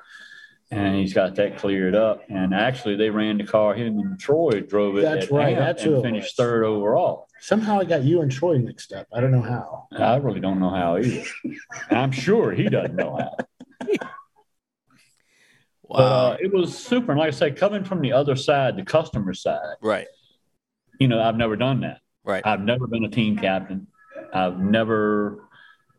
[0.71, 2.23] And he's got that cleared up.
[2.29, 3.75] And actually, they ran the car.
[3.75, 5.03] Him and Troy drove it.
[5.03, 5.57] That's at right.
[5.57, 7.27] That's and finished third overall.
[7.41, 9.09] Somehow I got you and Troy mixed up.
[9.13, 9.89] I don't know how.
[9.99, 11.25] I really don't know how either.
[11.91, 14.07] I'm sure he doesn't know how.
[15.89, 15.99] Wow.
[15.99, 17.13] uh, it was super.
[17.13, 20.07] And like I say, coming from the other side, the customer side, right.
[20.99, 22.01] you know, I've never done that.
[22.25, 22.45] Right.
[22.45, 23.87] I've never been a team captain.
[24.33, 25.45] I've never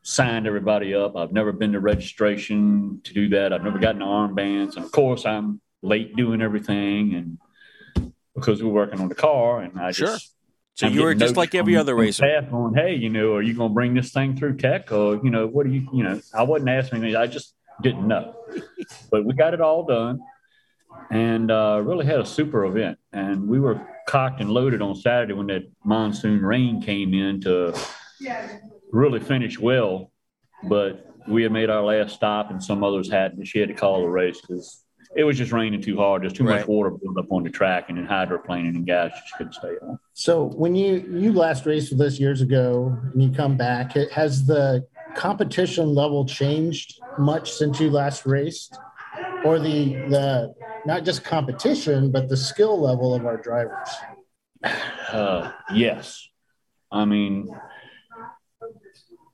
[0.04, 1.16] signed everybody up.
[1.16, 3.54] I've never been to registration to do that.
[3.54, 4.76] I've never gotten armbands.
[4.76, 7.14] And of course, I'm late doing everything.
[7.16, 10.08] And because we're working on the car, and I Sure.
[10.08, 10.34] just.
[10.76, 12.24] So I'm you were just like every other racer.
[12.24, 15.20] Staff going, hey, you know, are you going to bring this thing through tech, or
[15.24, 17.16] you know, what do you, you know, I wasn't asking me.
[17.16, 18.36] I just didn't know,
[19.12, 20.20] but we got it all done,
[21.12, 22.98] and uh, really had a super event.
[23.14, 27.74] And we were cocked and loaded on Saturday when that monsoon rain came in to
[28.92, 30.12] really finish well.
[30.64, 33.46] But we had made our last stop, and some others hadn't.
[33.46, 34.84] She had to call the race because
[35.16, 36.24] it was just raining too hard.
[36.24, 36.60] There's too Right.
[36.60, 39.76] much water built up on the track, and then hydroplaning and guys just couldn't stay
[39.84, 40.00] on.
[40.14, 44.12] So when you you last raced with us years ago and you come back, it-
[44.12, 44.86] has the
[45.16, 48.78] competition level changed much since you last raced,
[49.44, 50.54] or the the
[50.86, 53.90] not just competition but the skill level of our drivers?
[55.12, 56.28] Uh, yes.
[56.92, 57.50] I mean,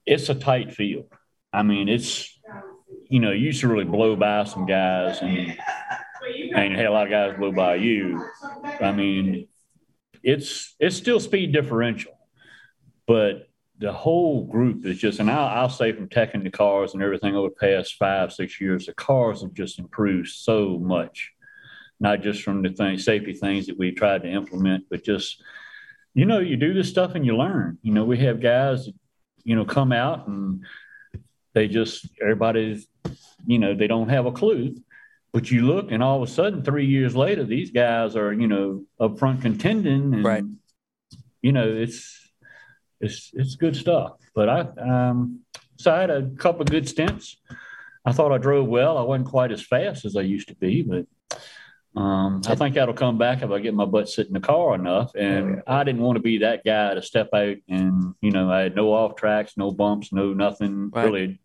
[0.05, 1.05] it's a tight field.
[1.51, 2.39] I mean, it's,
[3.09, 5.55] you know, you used to really blow by some guys and,
[6.55, 8.25] and had a lot of guys blow by you.
[8.81, 9.47] I mean,
[10.23, 12.13] it's, it's still speed differential,
[13.05, 13.47] but
[13.79, 17.35] the whole group is just, and I'll, I'll say from teching the cars and everything
[17.35, 21.31] over the past five, six years, the cars have just improved so much.
[21.99, 25.41] Not just from the thing, safety things that we tried to implement, but just,
[26.13, 27.77] you know, you do this stuff and you learn.
[27.81, 28.93] You know, we have guys, that,
[29.43, 30.65] you know, come out and
[31.53, 32.87] they just, everybody's,
[33.45, 34.75] you know, they don't have a clue.
[35.31, 38.47] But you look and all of a sudden, three years later, these guys are, you
[38.47, 40.13] know, up front contending.
[40.13, 40.43] And, Right.
[41.41, 42.22] you know, it's,
[43.03, 44.13] it's, it's good stuff.
[44.33, 45.41] But I, um,
[45.77, 47.37] so I had a couple of good stints.
[48.05, 48.97] I thought I drove well.
[48.97, 51.05] I wasn't quite as fast as I used to be, but
[51.95, 54.75] um, I think that'll come back if I get my butt sit in the car
[54.75, 55.13] enough.
[55.15, 58.61] And I didn't want to be that guy to step out and, you know, I
[58.61, 61.05] had no off tracks, no bumps, no nothing Right.
[61.05, 61.39] really.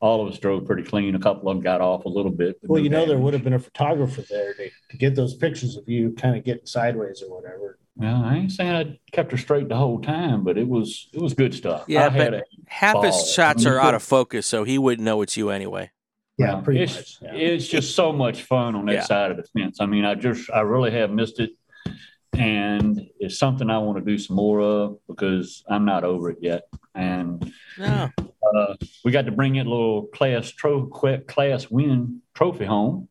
[0.00, 1.14] All of us drove pretty clean.
[1.14, 2.56] A couple of them got off a little bit.
[2.62, 5.34] Well, no you know there would have been a photographer there to, to get those
[5.34, 7.78] pictures of you kind of getting sideways or whatever.
[7.96, 11.20] Well, I ain't saying I kept her straight the whole time, but it was it
[11.20, 11.84] was good stuff.
[11.88, 13.02] Yeah, I had but a, Half ball.
[13.04, 15.90] his shots I mean, are out of focus, so he wouldn't know it's you anyway.
[16.38, 17.32] Yeah, Well, pretty it's, much.
[17.34, 17.38] yeah.
[17.38, 19.02] It's just so much fun on that Yeah.
[19.04, 19.76] side of the fence.
[19.80, 21.50] I mean, I just, I really have missed it.
[22.32, 26.38] And it's something I want to do some more of because I'm not over it
[26.40, 26.62] yet.
[26.94, 28.08] And No.
[28.56, 28.74] uh,
[29.04, 33.08] we got to bring in a little class tro- class win trophy home.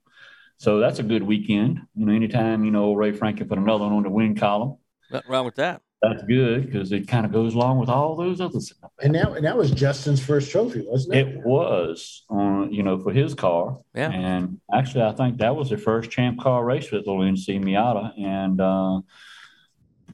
[0.62, 1.82] So that's a good weekend.
[1.95, 4.78] You know, anytime, you know, Ray Franck can put another one on the win column,
[5.10, 5.82] Nothing wrong with that.
[6.04, 8.91] that's good because it kind of goes along with all those other stuff.
[9.02, 11.28] And that, and that was Justin's first trophy, wasn't it?
[11.30, 13.80] It was on, you know, for his car.
[13.95, 14.12] Yeah.
[14.12, 18.13] And actually, I think that was the first champ car race with the NC Miata.
[18.24, 19.02] And, uh,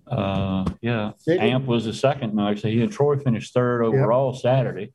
[0.09, 2.35] uh, yeah, Amp was the second.
[2.35, 4.93] No, actually, he and Troy finished third overall Saturday.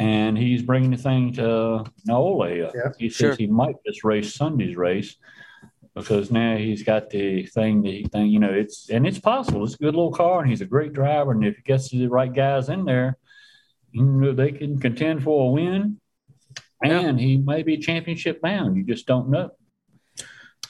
[0.00, 2.50] And he's bringing the thing to Nola.
[2.54, 2.70] Yeah.
[2.98, 3.30] He Sure.
[3.32, 5.16] says he might just race Sunday's race
[5.94, 9.62] because now he's got the thing that he think, you know, it's, and it's possible.
[9.62, 11.32] It's a good little car and he's a great driver.
[11.32, 13.18] And if he gets the right guys in there,
[13.92, 16.00] you know, they can contend for a win
[16.82, 17.00] Yeah.
[17.00, 18.76] and he may be championship bound.
[18.78, 19.50] You just don't know.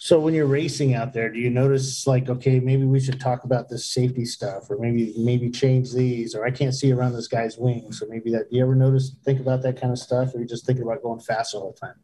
[0.02, 3.44] So when you're racing out there, do you notice like, okay, maybe we should talk
[3.44, 7.28] about this safety stuff, or maybe maybe change these, or I can't see around this
[7.28, 8.48] guy's wing, so maybe that.
[8.50, 11.02] Do you ever notice think about that kind of stuff, or you just thinking about
[11.02, 11.96] going fast all the whole time?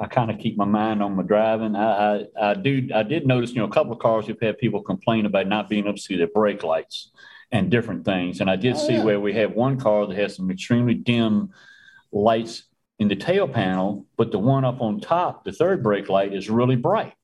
[0.00, 1.76] I kind of keep my mind on my driving.
[1.76, 2.88] I, I, I do.
[2.92, 5.68] I did notice, you know, a couple of cars we've had people complain about not
[5.68, 7.12] being able to see their brake lights
[7.52, 8.40] and different things.
[8.40, 9.04] And I did Oh, see yeah.
[9.04, 11.50] where we have one car that has some extremely dim
[12.10, 12.64] lights
[13.02, 16.48] in the tail panel, but the one up on top, the third brake light, is
[16.48, 17.14] really bright.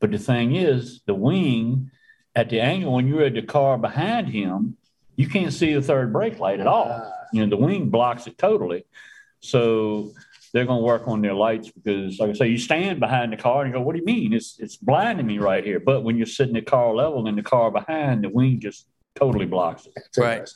[0.00, 1.90] But the thing is, the wing
[2.34, 4.78] at the angle when you're at the car behind him,
[5.16, 8.26] you can't see the third brake light at all Ah, you know, the wing blocks
[8.26, 8.84] it totally.
[9.40, 10.12] So
[10.52, 13.36] they're going to work on their lights because, like I say, you stand behind the
[13.36, 14.32] car and you go, "What do you mean?
[14.32, 17.42] It's it's blinding me right here." But when you're sitting at car level and the
[17.42, 19.92] car behind, the wing just totally blocks it.
[19.94, 20.48] that's Right.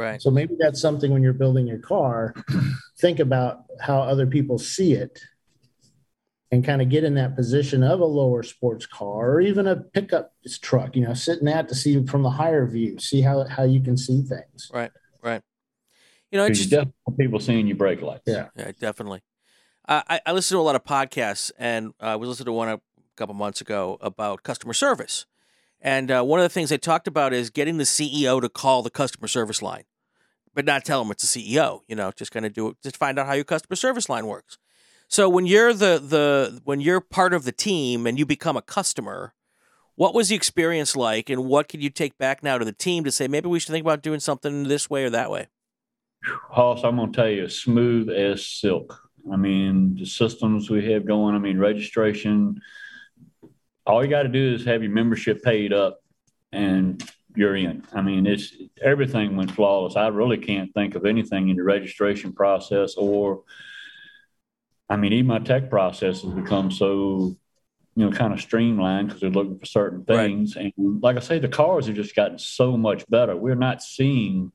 [0.00, 0.12] Interesting.
[0.14, 0.22] Right.
[0.22, 2.34] So maybe that's something when you're building your car,
[2.98, 5.20] think about how other people see it,
[6.52, 9.76] and kind of get in that position of a lower sports car or even a
[9.76, 10.96] pickup truck.
[10.96, 13.96] You know, sitting that to see from the higher view, see how how you can
[13.96, 14.70] see things.
[14.72, 14.90] Right.
[15.22, 15.42] Right.
[16.30, 18.22] You know, it's just, definitely people seeing your brake lights.
[18.26, 18.48] Yeah.
[18.56, 19.22] Yeah, definitely.
[19.86, 22.52] I, I- I listen to a lot of podcasts, and uh, I was listening to
[22.52, 22.80] one a
[23.16, 25.26] couple months ago about customer service.
[25.80, 28.82] And uh, one of the things they talked about is getting the CEO to call
[28.82, 29.84] the customer service line,
[30.60, 31.80] but not tell them it's the CEO.
[31.88, 34.26] You know, just kind of do it, just find out how your customer service line
[34.26, 34.58] works.
[35.08, 38.62] So when you're the the when you're part of the team and you become a
[38.62, 39.32] customer,
[39.94, 43.04] what was the experience like, and what can you take back now to the team
[43.04, 45.48] to say maybe we should think about doing something this way or that way?
[46.50, 49.00] Hoss, I'm to tell you, smooth as silk.
[49.32, 52.60] I mean, the systems we have going, I mean, registration,
[53.86, 56.00] all you got to do is have your membership paid up
[56.52, 57.02] and
[57.36, 57.84] you're in.
[57.92, 59.96] I mean, it's everything went flawless.
[59.96, 63.42] I really can't think of anything in the registration process or,
[64.88, 67.36] I mean, even my tech process has become so,
[67.94, 70.26] you know, kind of streamlined because they're looking for certain Right.
[70.26, 70.56] things.
[70.56, 73.36] And like I say, the cars have just gotten so much better.
[73.36, 74.52] We're not seeing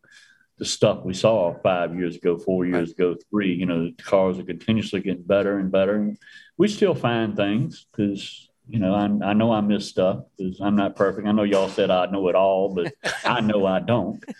[0.58, 3.54] the stuff we saw five years ago, four years ago, three.
[3.54, 5.96] You know, the cars are continuously getting better and better.
[5.96, 6.18] And
[6.58, 10.75] we still find things because, you know, I, I know I miss stuff because I'm
[10.75, 11.28] not perfect.
[11.28, 14.23] I know y'all said I know it all, but I know I don't.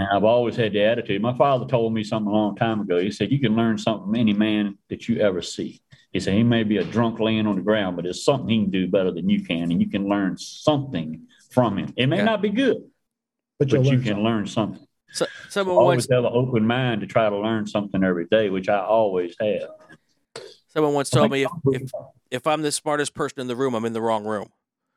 [0.00, 1.20] And I've always had the attitude.
[1.20, 3.00] My father told me something a long time ago.
[3.00, 5.80] He said, You can learn something from any man that you ever see.
[6.12, 8.62] He said, He may be a drunk laying on the ground, but there's something he
[8.62, 9.72] can do better than you can.
[9.72, 11.92] And you can learn something from him.
[11.96, 12.26] It may Yeah.
[12.26, 12.76] not be good,
[13.58, 14.24] But, but you'll learn can something.
[14.24, 18.04] learn something So, someone always once have an open mind to try to learn something
[18.04, 20.44] every day, which I always have.
[20.68, 21.90] someone once told me if, if
[22.30, 24.50] if I'm the smartest person in the room, I'm in the wrong room.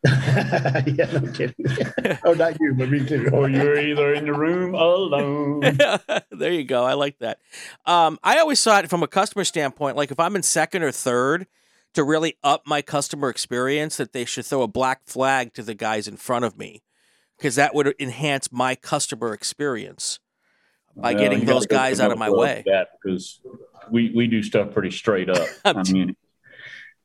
[0.06, 1.54] yeah, no kidding.
[2.24, 3.30] oh, not you, but me too.
[3.32, 5.60] or you're either in the room alone.
[6.32, 6.84] there you go.
[6.84, 7.40] I like that.
[7.86, 9.96] Um, I always saw it from a customer standpoint.
[9.96, 11.46] Like if I'm in second or third,
[11.94, 15.76] to really up my customer experience, that they should throw a black flag to the
[15.76, 16.82] guys in front of me,
[17.38, 20.20] because that would enhance my customer experience
[20.96, 22.64] by Well, getting those guys out of my way.
[22.66, 23.40] That because
[23.92, 25.48] we we do stuff pretty straight up.
[25.66, 26.16] I mean,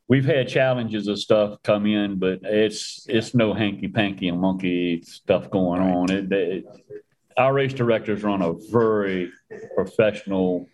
[0.07, 5.01] we've had challenges of stuff come in, but it's it's no hanky panky and monkey
[5.03, 6.09] stuff going on.
[6.11, 6.65] It, it,
[7.35, 9.31] our race directors run a very
[9.75, 10.67] professional.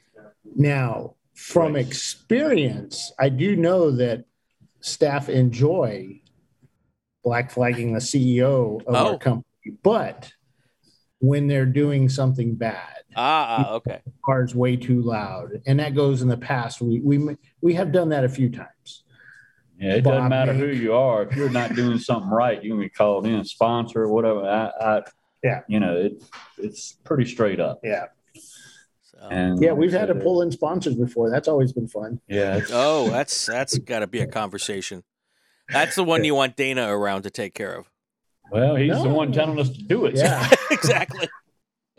[0.56, 1.86] Now, from Right.
[1.86, 4.26] experience, I do know that
[4.82, 6.22] staff enjoy
[7.24, 9.12] black flagging the CEO of Oh.
[9.14, 10.32] our company, but
[11.20, 14.02] when they're doing something bad, Ah, ah, okay.
[14.26, 16.82] car's way too loud, and that goes in the past.
[16.82, 19.03] We we we have done that a few times.
[19.84, 21.24] Yeah, it Bob doesn't matter who you are.
[21.24, 24.42] If you're not doing something right, you can be called in, sponsor, or whatever.
[24.48, 25.02] I, I
[25.44, 25.62] Yeah.
[25.68, 26.24] you know, it
[26.58, 27.82] it's pretty straight up.
[27.84, 28.06] Yeah.
[29.02, 31.30] So- And Yeah, we've had to uh, pull in sponsors before.
[31.30, 32.22] That's always been fun.
[32.28, 35.04] Yeah, oh, that's that's got to be a conversation.
[35.70, 37.90] That's the one you want Dana around to take care of.
[38.52, 40.16] well, he's the one telling us to do it.
[40.16, 40.50] Yeah.
[40.72, 41.28] exactly.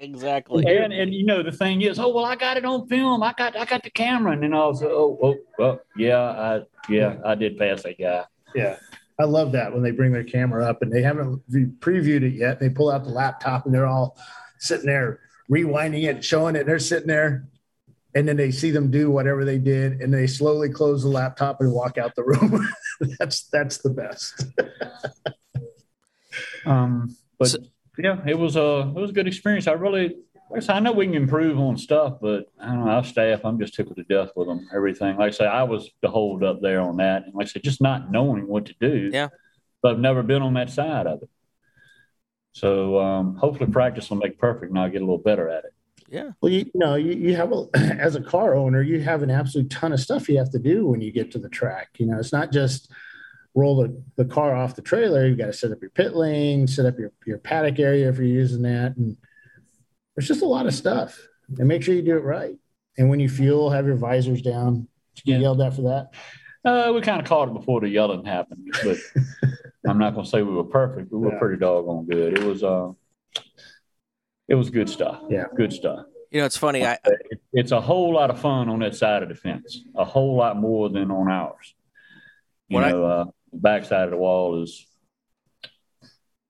[0.05, 0.64] Exactly.
[0.67, 3.23] And and you know the thing is, oh well, I got it on film.
[3.23, 6.61] I got I got the camera, and then I was, oh, oh well, yeah, I
[6.88, 8.25] yeah, I did pass that guy.
[8.55, 8.77] Yeah.
[9.19, 12.35] I love that when they bring their camera up and they haven't re- previewed it
[12.35, 12.59] yet.
[12.59, 14.19] They pull out the laptop and they're all
[14.59, 16.61] sitting there rewinding it, showing it.
[16.61, 17.47] And they're sitting there
[18.17, 21.61] and then they see them do whatever they did and they slowly close the laptop
[21.61, 22.69] and walk out the room.
[23.21, 24.47] that's that's the best.
[26.67, 27.59] Um, but So-
[27.98, 29.66] yeah, it was a it was a good experience.
[29.66, 30.16] I really,
[30.50, 32.90] like I said, I know we can improve on stuff, but I don't know.
[32.90, 34.68] Our staff, I'm just tickled to death with them.
[34.74, 37.50] Everything, like I say, I was the hold up there on that, and like I
[37.50, 39.11] said, just not knowing what to do.
[39.12, 39.28] Yeah.
[39.83, 41.30] but I've never been on that side of it.
[42.52, 45.72] So um, hopefully, practice will make perfect, and I'll get a little better at it.
[46.09, 46.30] Yeah.
[46.40, 49.30] Well, you, you know, you, you have a, as a car owner, you have an
[49.30, 51.90] absolute ton of stuff you have to do when you get to the track.
[51.98, 52.90] You know, it's not just
[53.55, 55.27] roll the, the car off the trailer.
[55.27, 58.17] You've got to set up your pit lane, set up your, your paddock area if
[58.17, 58.97] you're using that.
[58.97, 59.17] And
[60.17, 61.19] there's just a lot of stuff
[61.59, 62.57] and make sure you do it right.
[62.99, 64.88] And when you fuel, have your visors down.
[65.14, 65.38] Did you Yeah.
[65.38, 66.11] get yelled at for that?
[66.64, 68.97] Uh, we kind of caught it before the yelling happened, but
[69.87, 71.11] I'm not going to say we were perfect.
[71.11, 71.38] but We were Yeah.
[71.38, 72.38] pretty doggone good.
[72.38, 72.93] It was uh,
[74.49, 75.23] it was good stuff.
[75.31, 75.45] Yeah.
[75.57, 76.07] good stuff.
[76.31, 76.85] You know, it's funny.
[76.85, 79.81] I It- It's a whole lot of fun on that side of the fence.
[79.95, 81.75] A whole lot more than on ours.
[82.69, 84.87] You What I- know, uh, the backside of the wall is,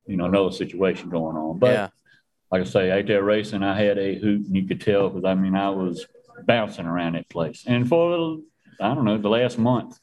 [0.06, 1.58] you know, another situation going on.
[1.58, 1.88] But yeah.
[2.50, 5.24] like I say, out there racing, I had a hoot, and you could tell because
[5.24, 6.06] I mean, I was
[6.46, 7.64] bouncing around that place.
[7.66, 8.42] And for a little,
[8.80, 9.98] I don't know, the last month,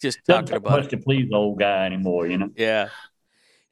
[0.00, 0.90] Just talking about much it.
[0.90, 2.26] to please the old guy anymore.
[2.26, 2.50] You know.
[2.56, 2.84] Yeah.
[2.84, 2.90] You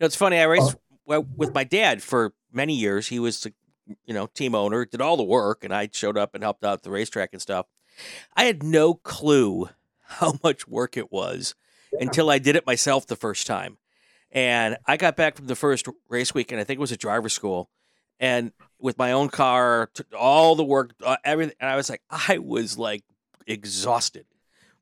[0.01, 0.39] know, it's funny.
[0.39, 0.99] I raced oh.
[1.07, 3.09] well, with my dad for many years.
[3.09, 3.53] He was the,
[4.07, 6.83] you know, team owner, did all the work, and I showed up and helped out
[6.83, 7.67] the racetrack and stuff.
[8.37, 9.71] I had no clue
[10.03, 11.55] how much work it was
[11.93, 13.79] until I did it myself the first time.
[14.31, 16.97] And I got back from the first race week, and I think it was a
[16.97, 17.71] driver school,
[18.21, 21.57] and with my own car, all the work, uh, everything.
[21.61, 23.05] And I was like, I was like
[23.47, 24.27] exhausted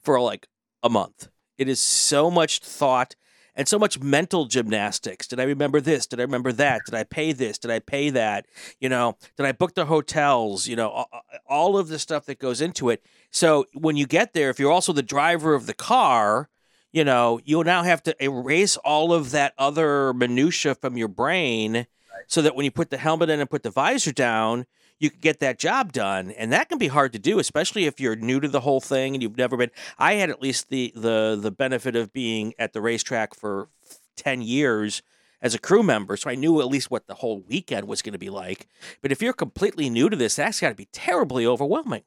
[0.02, 0.48] for like
[0.82, 1.28] a month.
[1.58, 3.14] It is so much thought
[3.54, 5.26] and so much mental gymnastics.
[5.26, 6.06] Did I remember this?
[6.06, 6.82] Did I remember that?
[6.84, 7.58] Did I pay this?
[7.58, 8.46] Did I pay that?
[8.80, 10.66] You know, did I book the hotels?
[10.66, 11.06] You know,
[11.48, 13.02] all of the stuff that goes into it.
[13.30, 16.50] So when you get there, if you're also the driver of the car,
[16.92, 21.86] you know, you'll now have to erase all of that other minutia from your brain
[22.26, 24.66] so that when you put the helmet in and put the visor down,
[24.98, 26.30] you can get that job done.
[26.30, 29.14] And that can be hard to do, especially if you're new to the whole thing
[29.14, 29.70] and you've never been.
[29.98, 33.68] I had at least the the the benefit of being at the racetrack for
[34.16, 35.02] 10 years
[35.42, 38.14] as a crew member, so I knew at least what the whole weekend was going
[38.14, 38.66] to be like.
[39.02, 42.02] But if you're completely new to this, that's got to be terribly overwhelming.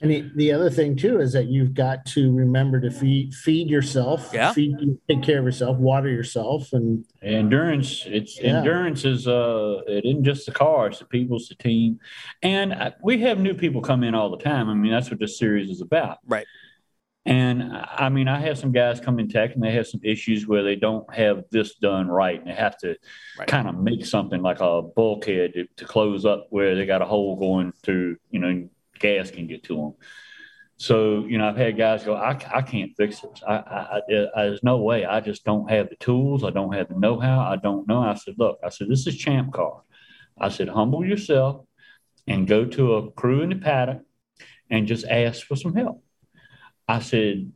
[0.00, 3.68] And the, the other thing too is that you've got to remember to feed feed
[3.68, 4.52] yourself, Yeah.
[4.52, 4.76] feed
[5.08, 8.58] take care of yourself, water yourself, and Endurance, it's Yeah.
[8.58, 11.98] endurance is uh, it isn't just the car, it's the people, it's the team,
[12.42, 14.68] and uh, we have new people come in all the time.
[14.70, 16.46] I mean, that's what this series is about, Right.
[17.26, 20.46] And I mean, I have some guys come in tech and they have some issues
[20.46, 22.94] where they don't have this done right, and they have to
[23.36, 23.48] Right.
[23.48, 27.04] kind of make something like a bulkhead to, to close up where they got a
[27.04, 29.94] hole going through, you know, gas can get to them.
[30.76, 33.42] So, you know, I've had guys go, I, I can't fix this.
[33.46, 34.00] I, I,
[34.36, 35.04] I, there's no way.
[35.04, 36.44] I just don't have the tools.
[36.44, 37.40] I don't have the know how.
[37.40, 38.00] I don't know.
[38.00, 39.82] I said, look, I said, this is champ car.
[40.38, 41.64] I said, humble yourself
[42.28, 44.02] and go to a crew in the paddock
[44.70, 46.04] and just ask for some help.
[46.86, 47.50] I said,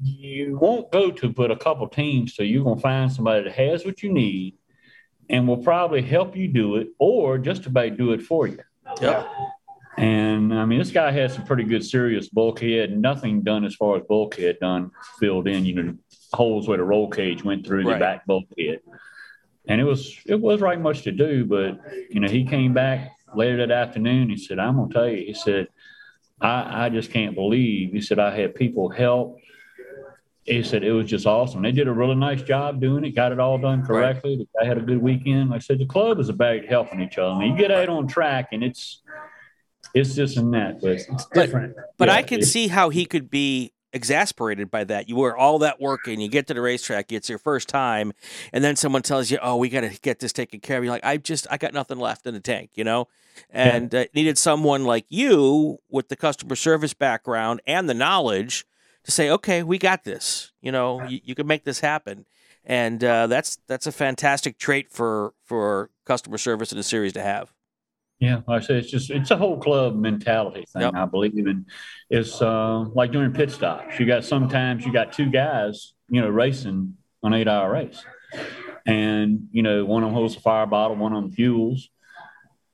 [0.00, 3.54] you won't go to but a couple teams, so you're going to find somebody that
[3.54, 4.56] has what you need
[5.28, 8.58] and will probably help you do it or just about do it for you.
[9.00, 9.26] Yep.
[10.02, 12.98] And I mean, this guy had some pretty good serious bulkhead.
[12.98, 15.64] Nothing done as far as bulkhead done filled in.
[15.64, 15.94] You know,
[16.32, 17.94] holes where the roll cage went through Right.
[17.94, 18.80] the back bulkhead.
[19.68, 21.78] And it was it was right much to do, but
[22.10, 24.28] you know, he came back later that afternoon.
[24.28, 25.68] He said, "I'm gonna tell you." He said,
[26.40, 29.38] "I I just can't believe." He said, "I had people help."
[30.44, 31.62] He said it was just awesome.
[31.62, 34.34] They did a really nice job doing it, got it all done correctly.
[34.34, 35.50] The guy had a good weekend.
[35.50, 37.30] Like I said, the club is about helping each other.
[37.32, 39.02] I mean, you get out on track and it's
[39.94, 41.76] it's this and that, but it's different.
[41.98, 45.08] But Yeah, I can see how he could be exasperated by that.
[45.08, 48.12] You wear all that work and you get to the racetrack, it's your first time,
[48.52, 50.92] and then someone tells you, "Oh, we got to get this taken care of." You're
[50.92, 53.08] like, "I just, I got nothing left in the tank," you know,
[53.50, 58.64] and uh, needed someone like you with the customer service background and the knowledge
[59.04, 60.52] to say, okay, we got this.
[60.60, 62.24] You know, you, you can make this happen,
[62.64, 67.22] and uh, that's that's a fantastic trait for for customer service in a series to
[67.22, 67.52] have.
[68.22, 70.82] Yeah, like I say it's just it's a whole club mentality thing.
[70.82, 70.94] Yep.
[70.94, 71.66] I believe, and
[72.08, 73.98] it's uh, like during pit stops.
[73.98, 78.04] You got sometimes you got two guys, you know, racing an eight-hour race,
[78.86, 81.90] and you know one of them holds a fire bottle, one of them fuels,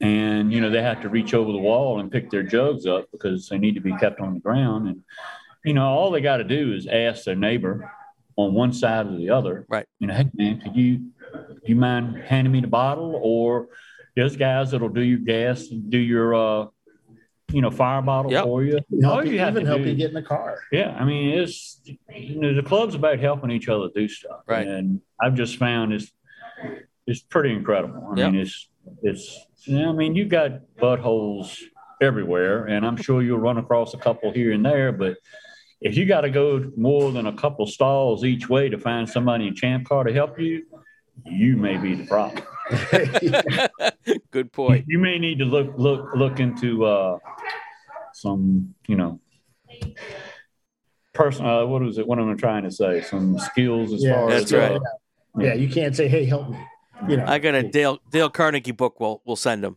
[0.02, 3.06] and you know they have to reach over the wall and pick their jugs up
[3.10, 5.02] because they need to be kept on the ground, and
[5.64, 7.90] you know all they got to do is ask their neighbor
[8.36, 9.86] on one side or the other, Right.
[9.98, 13.68] You know, hey man, could you do you mind handing me the bottle or
[14.18, 16.66] there's guys that'll do your gas, and do your, uh,
[17.52, 18.44] you know, fire bottle Yep.
[18.44, 18.72] for you.
[19.00, 20.58] Help All you, you have even to help do- you get in the car.
[20.72, 21.80] Yeah, I mean, it's
[22.12, 24.66] you know the club's about helping each other do stuff, Right.
[24.66, 26.10] And I've just found it's
[27.06, 28.08] it's pretty incredible.
[28.12, 28.32] I Yep.
[28.32, 28.68] mean, it's
[29.04, 30.50] it's you know, I mean, you've got
[30.80, 31.56] buttholes
[32.02, 35.16] everywhere, and I'm sure you'll run across a couple here and there, but
[35.80, 39.46] if you got to go more than a couple stalls each way to find somebody
[39.46, 40.64] in Champ Car to help you,
[41.24, 42.42] you may be the problem.
[44.30, 44.84] Good point.
[44.88, 47.18] You may need to look look look into uh,
[48.12, 49.20] some, you know,
[51.14, 51.46] person.
[51.46, 52.06] Uh, what is it?
[52.06, 53.02] What am I trying to say?
[53.02, 54.78] Some skills as Yeah, far That's as uh,
[55.34, 55.44] right.
[55.46, 56.58] yeah, you can't say, "Hey, help me."
[57.08, 58.98] You know, I got a Dale Dale Carnegie book.
[59.00, 59.76] We'll we'll send them.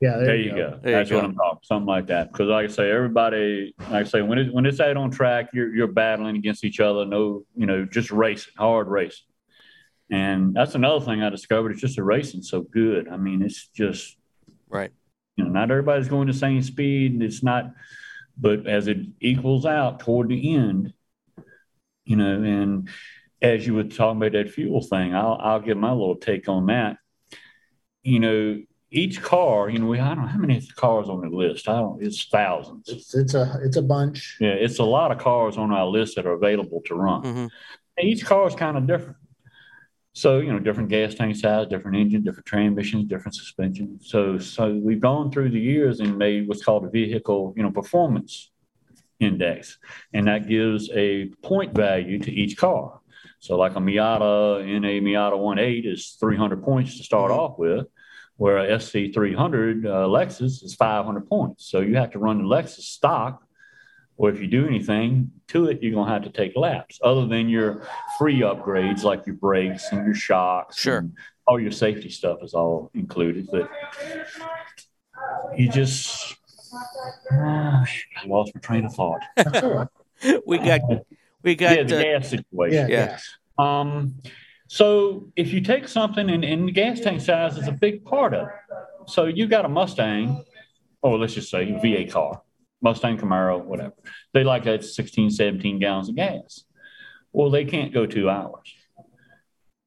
[0.00, 0.18] yeah.
[0.18, 0.78] There you go.
[0.82, 1.26] There you That's what go.
[1.26, 1.58] I'm talking.
[1.64, 2.32] Something like that.
[2.32, 5.50] Because like I say, everybody, like I say, when it when it's out on track,
[5.52, 7.04] you're you're battling against each other.
[7.04, 9.24] No, you know, just racing, hard racing.
[10.10, 11.72] And that's another thing I discovered.
[11.72, 13.08] It's just the racing so good.
[13.08, 14.16] I mean, it's just
[14.68, 14.92] Right.
[15.36, 17.72] you know, not everybody's going the same speed, and it's not.
[18.36, 20.92] But as it equals out toward the end,
[22.04, 22.88] you know, and
[23.42, 26.66] as you were talking about that fuel thing, I'll I'll give my little take on
[26.66, 26.96] that.
[28.02, 31.28] You know, each car, you know, we I don't know how many cars on the
[31.28, 31.68] list.
[31.68, 32.02] I don't.
[32.02, 32.88] It's thousands.
[32.88, 34.38] It's it's a it's a bunch.
[34.40, 37.22] Yeah, it's a lot of cars on our list that are available to run.
[37.22, 37.46] hmm
[38.02, 39.18] each car is kind of different.
[40.12, 43.98] So, you know, different gas tank size, different engine, different transmissions, different suspension.
[44.02, 47.70] So, so we've gone through the years and made what's called a vehicle, you know,
[47.70, 48.50] performance
[49.20, 49.78] index.
[50.12, 53.00] And that gives a point value to each car.
[53.38, 57.38] So like a Miata in a Miata 1.8 is 300 points to start Mhm.
[57.38, 57.86] off with,
[58.36, 61.66] where a SC300 uh, Lexus is 500 points.
[61.66, 63.46] So you have to run the Lexus stock
[64.20, 66.98] or if you do anything to it, you're gonna have to take laps.
[67.02, 67.86] Other than your
[68.18, 70.98] free upgrades like your brakes and your shocks, Sure.
[70.98, 71.14] and
[71.46, 73.48] all your safety stuff is all included.
[73.50, 73.70] But
[75.56, 76.36] you just
[77.32, 77.84] Ah,
[78.22, 79.22] I lost my train of thought.
[79.36, 79.88] That's all right.
[80.46, 80.80] We got
[81.42, 82.90] we got yeah, the uh, gas situation.
[82.90, 83.06] Yeah, Yeah.
[83.06, 83.24] gas.
[83.56, 84.16] Um,
[84.68, 88.34] so if you take something and, and the gas tank size is a big part
[88.34, 88.54] of it.
[89.08, 90.44] So you got a Mustang,
[91.00, 92.42] or let's just say a V8 car,
[92.82, 93.94] Mustang Camaro, whatever.
[94.32, 96.64] They like that 16, 17 gallons of gas.
[97.32, 98.74] Well, they can't go two hours.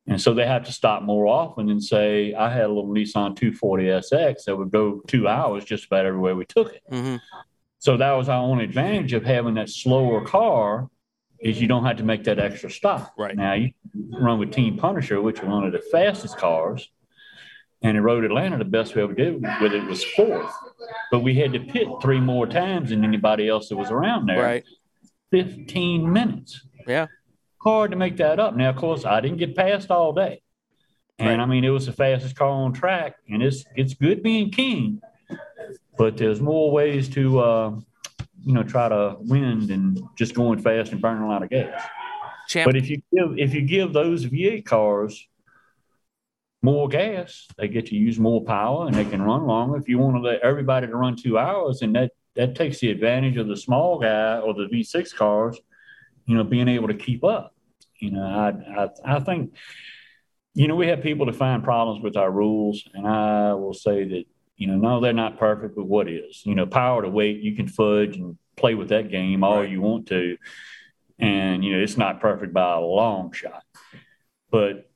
[0.07, 3.37] And so they have to stop more often and say, I had a little Nissan
[3.37, 6.83] 240SX that would go two hours just about everywhere we took it.
[6.91, 7.21] mhm.
[7.79, 10.89] So that was our only advantage of having that slower car
[11.41, 13.13] is you don't have to make that extra stop.
[13.17, 13.35] Right.
[13.35, 13.71] Now you
[14.09, 16.89] run with Team Punisher, which was one of the fastest cars.
[17.83, 20.51] And in Road Atlanta, the best we ever did with it was fourth.
[21.11, 24.41] But we had to pit three more times than anybody else that was around there.
[24.41, 24.63] right.
[25.31, 26.61] 15 minutes.
[26.87, 27.07] Yeah.
[27.57, 28.55] Hard to make that up.
[28.55, 30.41] Now, of course, I didn't get past all day.
[31.19, 31.39] And Right.
[31.39, 33.15] I mean, it was the fastest car on track.
[33.29, 35.01] And it's it's good being king,
[35.97, 37.69] but there's more ways to uh,
[38.43, 41.81] you know try to win than just going fast and burning a lot of gas.
[42.47, 42.65] Champ.
[42.65, 45.27] But if you give if you give those V8 cars
[46.63, 49.77] more gas, they get to use more power and they can run longer.
[49.77, 52.89] If you want to let everybody to run two hours, and that that takes the
[52.89, 55.59] advantage of the small guy or the V6 cars,
[56.25, 57.53] you know, being able to keep up.
[57.99, 59.55] You know, I I, I think,
[60.55, 64.05] you know, we have people to find problems with our rules, and I will say
[64.05, 64.23] that
[64.55, 66.45] you know, no, they're not perfect, but what is?
[66.45, 69.69] You know, power to weight, you can fudge and play with that game all Right.
[69.69, 70.37] you want to.
[71.19, 73.63] And, you know, it's not perfect by a long shot.
[74.51, 74.89] But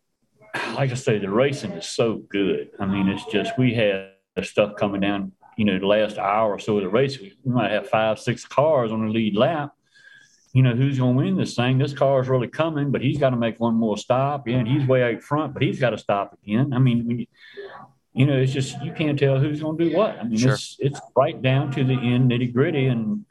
[0.75, 2.69] like I say, the racing is so good.
[2.79, 4.11] I mean, it's just, we had
[4.43, 7.19] stuff coming down, you know, the last hour or so of the race.
[7.19, 9.71] We might have five, six cars on the lead lap.
[10.53, 11.77] You know, who's going to win this thing?
[11.77, 14.47] This car is really coming, but he's got to make one more stop.
[14.47, 16.73] Yeah, and he's way out front, but he's got to stop again.
[16.73, 17.25] I mean, you,
[18.13, 20.17] you know, it's just you can't tell who's going to do what.
[20.17, 20.53] I mean, Sure.
[20.53, 23.25] it's it's right down to the end, nitty gritty, and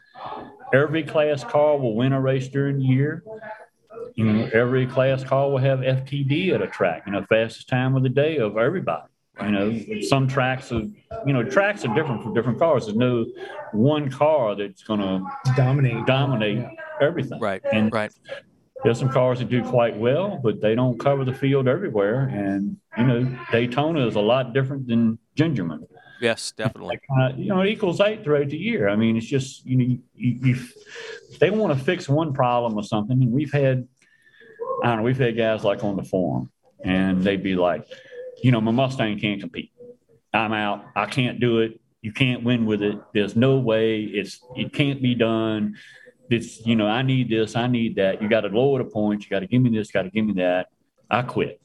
[0.72, 3.24] every class car will win a race during the year.
[4.14, 7.02] You know, every class car will have FTD at a track.
[7.06, 9.04] You know, fastest time of the day of everybody.
[9.42, 10.80] You know, some tracks are,
[11.26, 12.86] you know, tracks are different for different cars.
[12.86, 13.26] There's no
[13.72, 15.22] one car that's going to
[15.56, 16.06] Dominate.
[16.06, 16.70] dominate Yeah.
[17.02, 17.38] everything.
[17.38, 17.60] Right.
[17.70, 18.10] And Right.
[18.82, 22.20] there's some cars that do quite well, but they don't cover the field everywhere.
[22.32, 25.86] And, you know, Daytona is a lot different than Gingerman.
[26.18, 26.98] Yes, definitely.
[27.20, 28.88] Uh, you know, it equals eight throughout the year.
[28.88, 29.84] I mean, it's just, you know,
[30.14, 30.56] you, you,
[31.40, 33.22] they want to fix one problem or something.
[33.22, 33.86] And we've had,
[34.82, 36.50] I don't know, we've had guys like on the forum
[36.84, 37.86] and they'd be like,
[38.42, 39.72] you know, my Mustang can't compete.
[40.32, 40.84] I'm out.
[40.94, 41.80] I can't do it.
[42.02, 42.98] You can't win with it.
[43.14, 44.02] There's no way.
[44.02, 45.76] It's it can't be done.
[46.30, 47.56] It's you know, I need this.
[47.56, 48.22] I need that.
[48.22, 49.24] You got to lower the points.
[49.24, 49.90] You got to give me this.
[49.90, 50.68] Got to give me that.
[51.10, 51.60] I quit.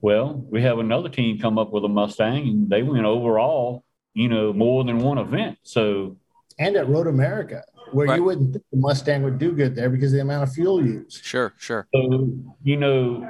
[0.00, 3.84] Well, we have another team come up with a Mustang, and they win overall.
[4.14, 5.58] You know, more than one event.
[5.62, 6.16] So
[6.58, 7.62] And at Road America,
[7.94, 8.16] where Right.
[8.16, 10.84] you wouldn't think the Mustang would do good there because of the amount of fuel
[10.84, 11.24] used.
[11.24, 11.86] Sure, sure.
[11.94, 12.28] So,
[12.62, 13.28] you know,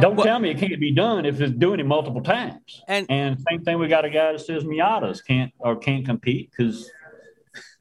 [0.00, 2.82] don't Well- tell me it can't be done if it's doing it multiple times.
[2.88, 6.50] And And same thing, we got a guy that says Miatas can't or can't compete
[6.50, 6.90] because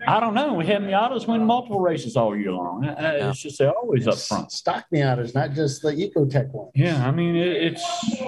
[0.08, 0.54] I don't know.
[0.54, 2.86] We had Miatas win multiple races all year long.
[2.86, 3.30] Uh, Yeah.
[3.30, 4.52] It's just they're always up front.
[4.52, 6.70] Stock Miatas, not just the Ecotec one.
[6.74, 8.22] Yeah, I mean it, it's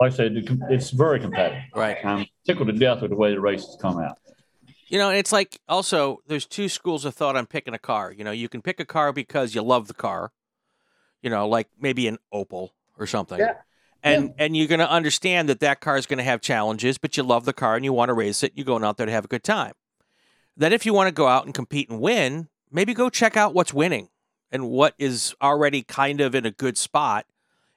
[0.00, 0.32] like I said,
[0.70, 1.62] it's very competitive.
[1.74, 1.96] right.
[2.04, 4.18] I'm tickled to death with the way the races come out.
[4.88, 8.12] You know, it's like also there's two schools of thought on picking a car.
[8.12, 10.32] You know, you can pick a car because you love the car.
[11.22, 13.38] You know, like maybe an Opel or something.
[13.38, 13.54] Yeah.
[14.02, 17.16] And and you're going to understand that that car is going to have challenges, but
[17.16, 18.52] you love the car and you want to race it.
[18.54, 19.72] You're going out there to have a good time.
[20.56, 23.54] Then if you want to go out and compete and win, maybe go check out
[23.54, 24.08] what's winning
[24.50, 27.26] and what is already kind of in a good spot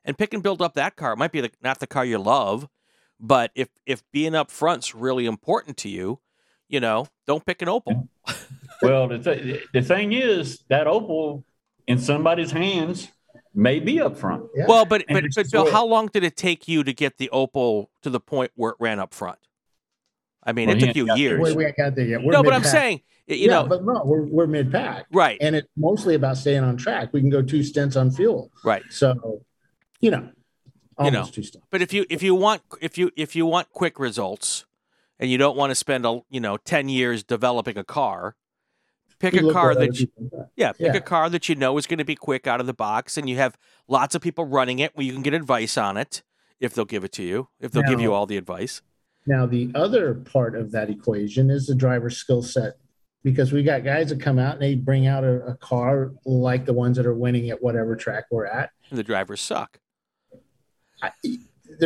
[0.06, 1.14] and pick and build up that car.
[1.14, 2.70] It might be the, not the car you love,
[3.20, 6.20] but if if being up front's really important to you,
[6.70, 8.08] you know, don't pick an Opel.
[8.82, 11.44] Well, the, th- the thing is that Opel
[11.88, 13.10] in somebody's hands
[13.54, 14.46] may be up front.
[14.56, 14.66] Yeah.
[14.68, 17.18] Well, but And but but just Bill, how long did it take you to get
[17.18, 19.40] the Opel to the point where it ran up front?
[20.44, 21.56] I mean, Well, it took you ain't got there years.
[21.56, 22.24] We ain't got there yet.
[22.24, 25.06] We're no, but I'm saying, you yeah, know, but no, we're, we're mid pack.
[25.12, 27.10] right, And it's mostly about staying on track.
[27.12, 28.50] We can go two stints on fuel.
[28.64, 28.84] right.
[28.90, 29.42] So,
[30.00, 30.30] you know,
[31.04, 31.28] You know.
[31.70, 34.66] But if you if you want if you if you want quick results,
[35.20, 38.36] and you don't want to spend a you know ten years developing a car,
[39.20, 40.08] pick We a car that you,
[40.56, 40.98] yeah pick Yeah.
[40.98, 43.30] a car that you know is going to be quick out of the box, and
[43.30, 43.58] you have
[43.88, 46.24] lots of people running it where you can get advice on it
[46.60, 48.82] if they'll give it to you if they'll give you all the advice.
[49.28, 52.74] Now, the other part of that equation is the driver's skill set
[53.22, 56.66] because we got guys that come out and they bring out a, a car like
[56.66, 58.72] the ones that are winning at whatever track we're at.
[58.90, 59.80] And the drivers suck.
[61.04, 61.12] I,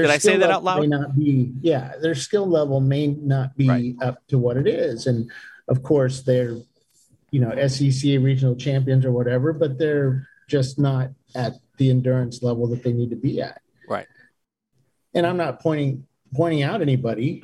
[0.02, 0.82] Did I say that out loud?
[0.82, 3.96] May not be, yeah, their skill level may not be Right.
[4.02, 5.30] up to what it is, and
[5.68, 6.58] of course they're,
[7.32, 12.68] you know, SCCA regional champions or whatever, but they're just not at the endurance level
[12.68, 13.62] that they need to be at.
[13.88, 14.08] Right.
[15.14, 17.44] And I'm not pointing pointing out anybody,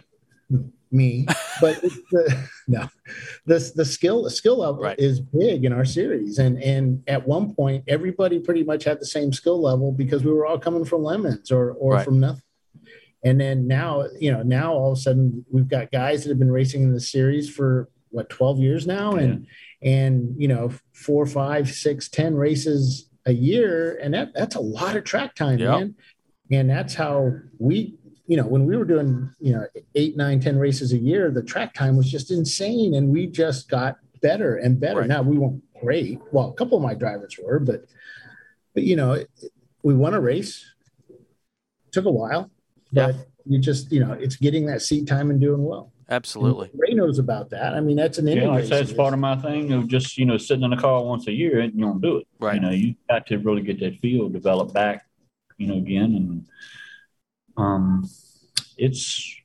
[0.92, 1.28] me,
[1.62, 2.88] but the, no,
[3.46, 5.00] the the skill the skill level Right.
[5.00, 9.06] is big in our series, and and at one point everybody pretty much had the
[9.06, 12.06] same skill level because we were all coming from Lemons or or Right.
[12.06, 12.44] from nothing.
[13.24, 16.40] And then now, you know, now all of a sudden we've got guys that have
[16.40, 19.46] been racing in the series for what 12 years now, and
[19.82, 24.96] and you know four, five, six, ten races a year, and that that's a lot
[24.96, 25.70] of track time, Yep.
[25.70, 25.96] man.
[26.52, 27.99] And that's how we,
[28.30, 29.66] you know, when we were doing you know
[29.96, 33.68] eight, nine, ten races a year, the track time was just insane, and we just
[33.70, 35.00] got better and better.
[35.00, 35.10] Right.
[35.10, 36.20] Now we weren't great.
[36.32, 37.86] Well, a couple of my drivers were, but
[38.76, 39.30] but you know, it-
[39.82, 40.64] we won a race.
[41.92, 42.52] Took a while,
[42.94, 43.16] but
[43.46, 45.92] you just you know, it's getting that seat time and doing well.
[46.12, 46.70] Absolutely.
[46.76, 47.74] Ray knows about that.
[47.74, 49.88] I mean, that's an Indy Yeah, like I said, it's part of my thing of
[49.88, 52.28] just, you know, sitting in the car once a year and you don't do it.
[52.40, 52.56] Right.
[52.56, 55.06] You know, you got to really get that feel developed back,
[55.58, 56.16] you know, again.
[56.16, 56.46] And
[57.60, 58.10] um,
[58.78, 59.36] it's,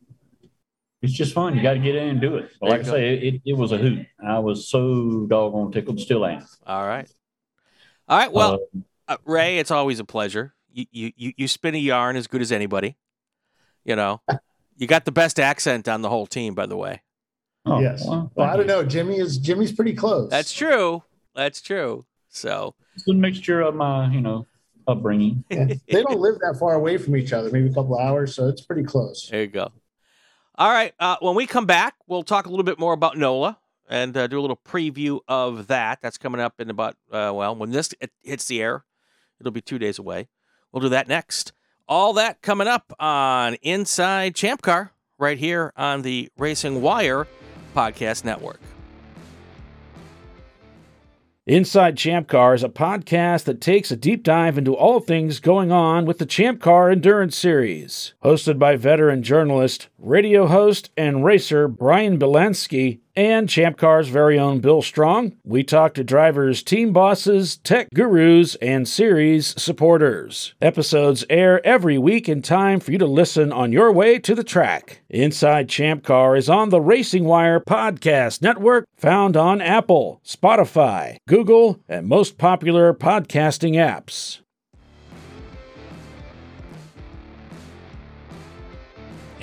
[1.03, 1.57] it's just fun.
[1.57, 2.51] You got to get in and do it.
[2.61, 4.07] But like I say, it, it was a hoot.
[4.25, 6.47] I was so doggone tickled, still am.
[6.67, 7.11] All right.
[8.09, 8.33] All right.
[8.33, 8.61] Well,
[9.09, 10.55] Uh, uh, Ray, it's always a pleasure.
[10.73, 12.97] You, you you you spin a yarn as good as anybody.
[13.85, 14.23] You know,
[14.77, 17.03] you got the best accent on the whole team, by the way.
[17.67, 18.03] oh, yes.
[18.07, 18.83] well, Well, I don't know.
[18.83, 20.31] Jimmy is Jimmy's pretty close.
[20.31, 21.03] That's true.
[21.35, 22.07] That's true.
[22.31, 22.75] So.
[22.97, 24.47] It's a mixture of my, you know,
[24.87, 25.45] upbringing.
[25.51, 25.67] Yeah.
[25.89, 28.63] they don't live that far away from each other, maybe a couple hours, so it's
[28.63, 29.29] pretty close.
[29.31, 29.71] there you go.
[30.57, 30.95] All right.
[31.01, 33.59] Uh, when we come back, we'll talk a little bit more about NOLA
[33.89, 36.01] and uh, do a little preview of that.
[36.01, 38.85] That's coming up in about uh, well, when this it hits the air,
[39.41, 40.29] it'll be two days away.
[40.73, 41.53] We'll do that next.
[41.89, 47.27] All that coming up on Inside Champ Car right here on the Racing Wire
[47.75, 48.61] Podcast Network.
[51.47, 55.71] Inside Champ Car is a podcast that takes a deep dive into all things going
[55.71, 58.15] on with the Champ Car Endurance Series.
[58.25, 64.61] Hosted by veteran journalist radio host and racer Brian Belansky, and Champ Car's very own
[64.61, 65.37] Bill Strong.
[65.45, 70.55] We talk to drivers, team bosses, tech gurus, and series supporters.
[70.61, 74.45] Episodes air every week in time for you to listen on your way to the
[74.45, 75.01] track.
[75.09, 81.81] Inside Champ Car is on the Racing Wire Podcast Network, found on Apple, Spotify, Google,
[81.89, 84.41] and most popular podcasting apps.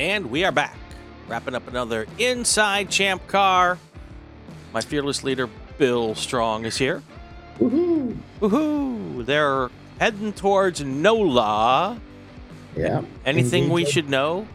[0.02, 0.76] And we are back,
[1.28, 3.78] wrapping up another Inside Champ Car.
[4.74, 5.48] My fearless leader,
[5.78, 7.04] Bill Strong, is here.
[7.60, 8.18] Woohoo!
[8.40, 9.24] Woohoo!
[9.24, 12.02] They're heading towards NOLA.
[12.76, 13.04] Yeah.
[13.28, 14.48] Anything we should know?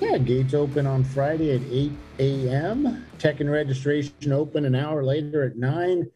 [0.00, 3.04] Yeah, gates open on Friday at 8 a.m.
[3.18, 6.10] Tech and registration open an hour later at 9.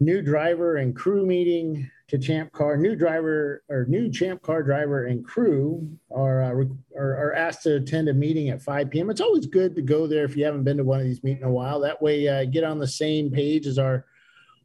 [0.00, 2.76] New driver and crew meeting to Champ Car.
[2.76, 6.64] New driver or new Champ Car driver and crew are, uh,
[6.96, 9.10] are, are asked to attend a meeting at 5 p.m.
[9.10, 11.42] It's always good to go there if you haven't been to one of these meetings
[11.42, 11.80] in a while.
[11.80, 14.04] That way, uh, get on the same page as our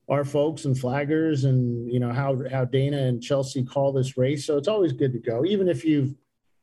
[0.09, 4.45] our folks and flaggers and you know how how Dana and Chelsea call this race.
[4.45, 6.15] So it's always good to go, even if you've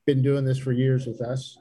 [0.05, 1.57] been doing this for years with us.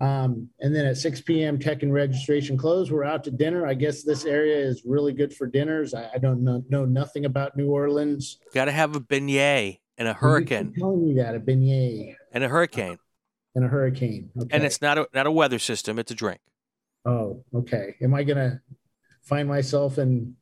[0.00, 2.90] Um, and then at 6 p.m., tech and registration close.
[2.90, 3.66] We're out to dinner.
[3.66, 5.94] I guess this area is really good for dinners.
[5.94, 8.38] I, I don't know, know nothing about New Orleans.
[8.52, 12.42] Got to have a beignet and a You hurricane telling me that a beignet and
[12.42, 12.98] a hurricane,
[13.54, 14.30] and a hurricane.
[14.36, 14.48] Okay.
[14.50, 16.40] and it's not a not a weather system; it's a drink.
[17.04, 17.94] oh, okay.
[18.02, 18.60] Am I gonna
[19.22, 20.34] find myself in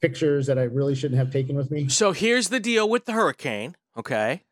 [0.00, 1.88] pictures that I really shouldn't have taken with me?
[1.90, 3.76] So here's the deal with the hurricane.
[3.96, 4.44] Okay,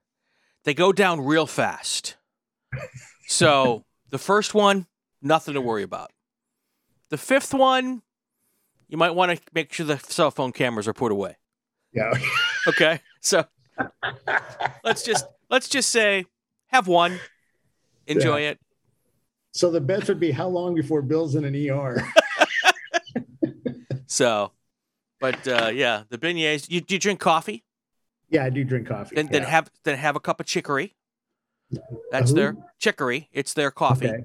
[0.65, 2.17] they go down real fast.
[3.27, 4.87] So the first one,
[5.23, 6.13] nothing to worry about.
[7.11, 8.03] The fifth one,
[8.89, 11.37] you might want to make sure the cell phone cameras are put away.
[11.93, 12.13] Yeah.
[12.69, 13.45] Okay, so
[14.83, 16.27] let's just let's just say
[16.67, 17.21] have one,
[18.09, 18.59] enjoy it.
[19.53, 22.05] So the bets would be how long before Bill's in an ER?
[24.07, 24.53] So,
[25.21, 26.71] but uh, yeah, the beignets.
[26.71, 27.65] You do you drink coffee?
[28.31, 29.17] yeah, I do drink coffee.
[29.17, 30.95] Then then have then have a cup of chicory.
[32.11, 32.37] That's who?
[32.37, 33.29] their chicory.
[33.33, 34.09] It's their coffee.
[34.09, 34.25] Okay.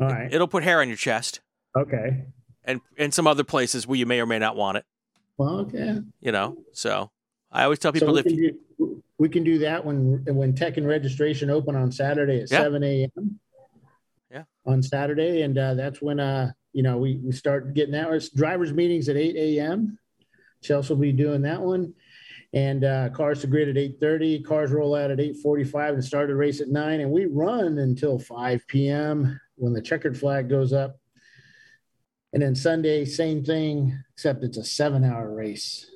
[0.00, 0.32] All right.
[0.32, 1.40] It'll put hair on your chest
[1.76, 2.24] Okay.
[2.64, 4.84] and and some other places where you may or may not want it.
[5.36, 6.00] Well, okay.
[6.20, 6.58] You know.
[6.72, 7.10] So
[7.50, 10.24] I always tell So people we if can, you, do, we can do that when
[10.26, 12.62] when tech and registration open on Saturday at Yeah.
[12.62, 13.40] 7 a.m.
[14.30, 14.44] Yeah.
[14.66, 18.10] On Saturday, and uh, that's when uh you know we we start getting that.
[18.12, 19.98] It's drivers meetings at 8 a.m.
[20.62, 21.92] Chelsea will be doing that one.
[22.54, 24.44] And uh, cars to grid at 8:30.
[24.44, 27.00] Cars roll out at 8:45 and start a race at nine.
[27.00, 29.40] And we run until 5 p.m.
[29.56, 30.98] when the checkered flag goes up.
[32.34, 35.90] And then Sunday, same thing, except it's a seven-hour race.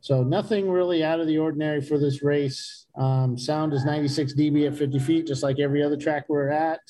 [0.00, 2.86] So nothing really out of the ordinary for this race.
[2.96, 6.80] Um, sound is 96 dB at 50 feet, just like every other track we're at.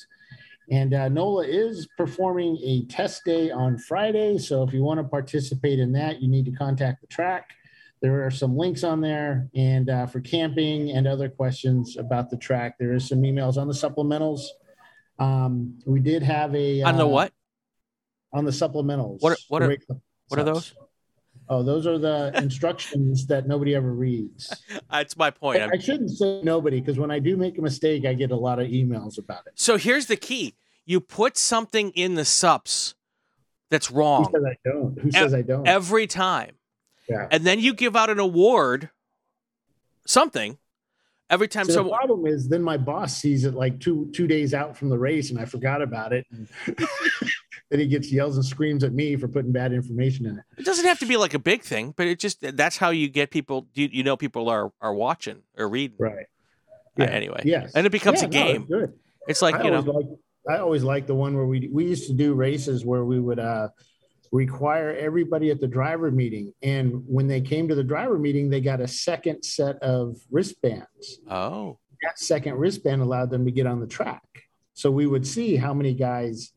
[0.71, 4.37] And uh, NOLA is performing a test day on Friday.
[4.37, 7.51] So if you want to participate in that, you need to contact the track.
[8.03, 9.49] There are some links on there.
[9.55, 13.67] And uh, for camping and other questions about the track, there is some emails on
[13.67, 14.41] the supplementals.
[15.19, 17.31] Um, we did have a on the uh, what?
[18.33, 19.21] on the supplementals.
[19.21, 19.77] What are- what are-
[20.27, 20.73] What are those?
[21.49, 24.53] Oh, those are the instructions that nobody ever reads.
[24.91, 25.61] That's my point.
[25.61, 28.35] I, I'm- shouldn't say nobody because when I do make a mistake, I get a
[28.35, 29.53] lot of emails about it.
[29.55, 32.95] so here's the key: you put something in the sups
[33.71, 34.99] that's Who wrong says I don't?
[34.99, 35.67] Who says I don't?
[35.67, 36.55] every time,
[37.09, 37.27] Yeah.
[37.31, 38.89] and then you give out an award,
[40.05, 40.57] something,
[41.29, 44.53] every time So the problem is, then my boss sees it like two two days
[44.53, 46.25] out from the race, and I forgot about it.
[46.31, 46.47] And
[47.69, 50.43] then he gets yells and screams at me for putting bad information in it.
[50.57, 53.09] It doesn't have to be like a big thing, but it just that's how you
[53.09, 53.67] get people.
[53.73, 55.97] You, you know, people are are watching or reading.
[55.99, 56.25] Right.
[56.99, 57.71] Uh, anyway, Yes.
[57.73, 58.67] and it becomes Yeah, a no, game.
[58.69, 58.93] it's.
[59.25, 60.05] It's like I you know, like
[60.49, 63.39] I always like the one where we we used to do races where we would
[63.39, 63.69] uh,
[64.33, 68.59] require everybody at the driver meeting, and when they came to the driver meeting, they
[68.59, 71.19] got a second set of wristbands.
[71.29, 74.23] oh, That second wristband allowed them to get on the track,
[74.73, 76.51] so we would see how many guys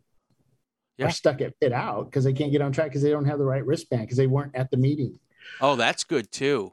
[0.97, 1.07] Yeah.
[1.07, 3.39] are stuck at pit out because they can't get on track because they don't have
[3.39, 5.20] the right wristband because they weren't at the meeting.
[5.61, 6.72] oh, that's good too.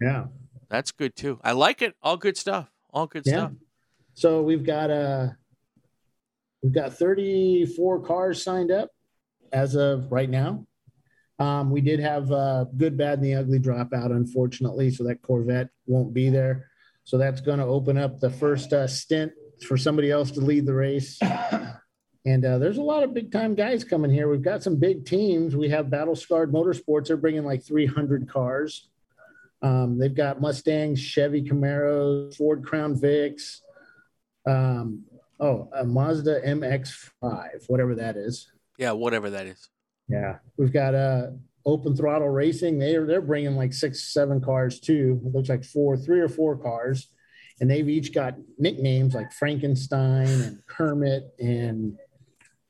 [0.00, 0.26] Yeah.
[0.68, 1.40] That's good too.
[1.42, 1.94] I like it.
[2.00, 2.70] All good stuff.
[2.90, 3.32] All good Yeah.
[3.32, 3.52] stuff.
[4.14, 5.30] So we've got uh
[6.62, 8.90] we've got 34 cars signed up
[9.54, 10.66] as of right now.
[11.38, 15.70] Um, we did have uh, good, bad, and the ugly dropout, unfortunately, so that Corvette
[15.86, 16.68] won't be there.
[17.04, 19.32] So that's going to open up the first uh, stint
[19.66, 21.18] for somebody else to lead the race.
[22.26, 24.30] And uh, there's a lot of big time guys coming here.
[24.30, 25.54] We've got some big teams.
[25.54, 27.08] We have Battle Scarred Motorsports.
[27.08, 28.88] They're bringing like 300 cars.
[29.60, 33.58] Um, they've got Mustangs, Chevy Camaros, Ford Crown Vics,
[34.46, 35.04] um,
[35.40, 38.50] Oh, a Mazda MX5, whatever that is.
[38.78, 39.68] Yeah, whatever that is.
[40.08, 41.28] Yeah, we've got uh,
[41.64, 42.78] Open Throttle Racing.
[42.78, 45.20] They're they're bringing like six, seven cars too.
[45.24, 47.08] It looks like four, three or four cars,
[47.60, 51.96] and they've each got nicknames like Frankenstein and Kermit and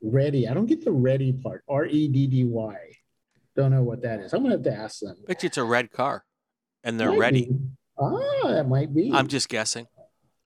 [0.01, 0.47] Ready.
[0.47, 1.63] I don't get the Ready part.
[1.67, 2.75] R E D D Y.
[3.55, 4.33] Don't know what that is.
[4.33, 5.15] I'm gonna have to ask them.
[5.27, 6.23] Bet you it's a red car,
[6.83, 7.45] and they're Might ready.
[7.45, 7.57] be.
[7.99, 9.11] Ah, that might be.
[9.13, 9.87] I'm just guessing.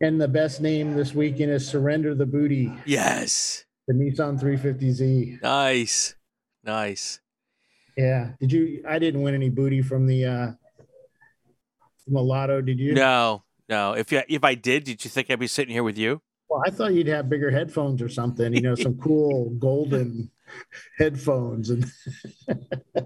[0.02, 3.66] and the best name this weekend is Surrender the Booty, Yes.
[3.90, 5.42] The Nissan 350Z.
[5.42, 6.16] Nice.
[6.64, 7.20] Nice.
[7.98, 8.32] Yeah.
[8.40, 8.84] Did you?
[8.88, 10.52] I didn't win any booty from the uh
[12.04, 12.62] from the lotto.
[12.62, 12.94] Did you?
[12.94, 13.94] No, no.
[13.94, 16.22] If you, if I did, did you think I'd be sitting here with you?
[16.50, 18.54] Well, I thought you'd have bigger headphones or something.
[18.54, 20.30] You know, some cool golden
[20.98, 21.86] headphones and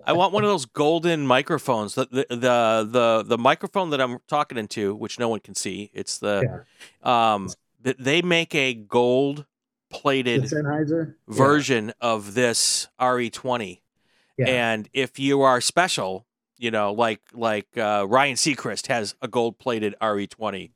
[0.06, 1.96] I want one of those golden microphones.
[1.96, 5.92] The the the the, the microphone that I'm talking into, which no one can see.
[5.94, 6.66] It's the
[7.04, 7.50] um.
[7.84, 9.46] th- They make a gold
[9.94, 10.52] plated
[11.28, 13.80] version of this RE20.
[14.38, 14.48] Yeah.
[14.48, 16.26] And if you are special,
[16.58, 20.72] you know, like like uh, Ryan Seacrest has a gold plated RE20,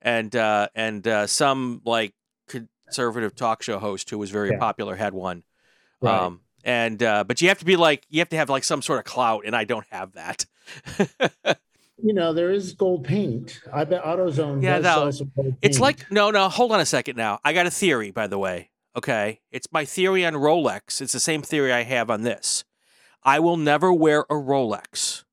[0.00, 2.14] and uh, and uh, some like
[2.48, 4.58] conservative talk show host who was very Yeah.
[4.58, 5.42] popular had one.
[6.00, 6.18] Right.
[6.18, 8.80] Um, and uh, but you have to be like you have to have like some
[8.80, 10.46] sort of clout, and I don't have that.
[12.02, 13.60] You know, there is gold paint.
[13.72, 16.48] I bet AutoZone Yeah, does that- sell some gold It's like no, no.
[16.48, 17.16] Hold on a second.
[17.16, 18.70] Now I got a theory, by the way.
[18.96, 21.00] Okay, it's my theory on Rolex.
[21.00, 22.64] It's the same theory I have on this.
[23.22, 25.24] I will never wear a Rolex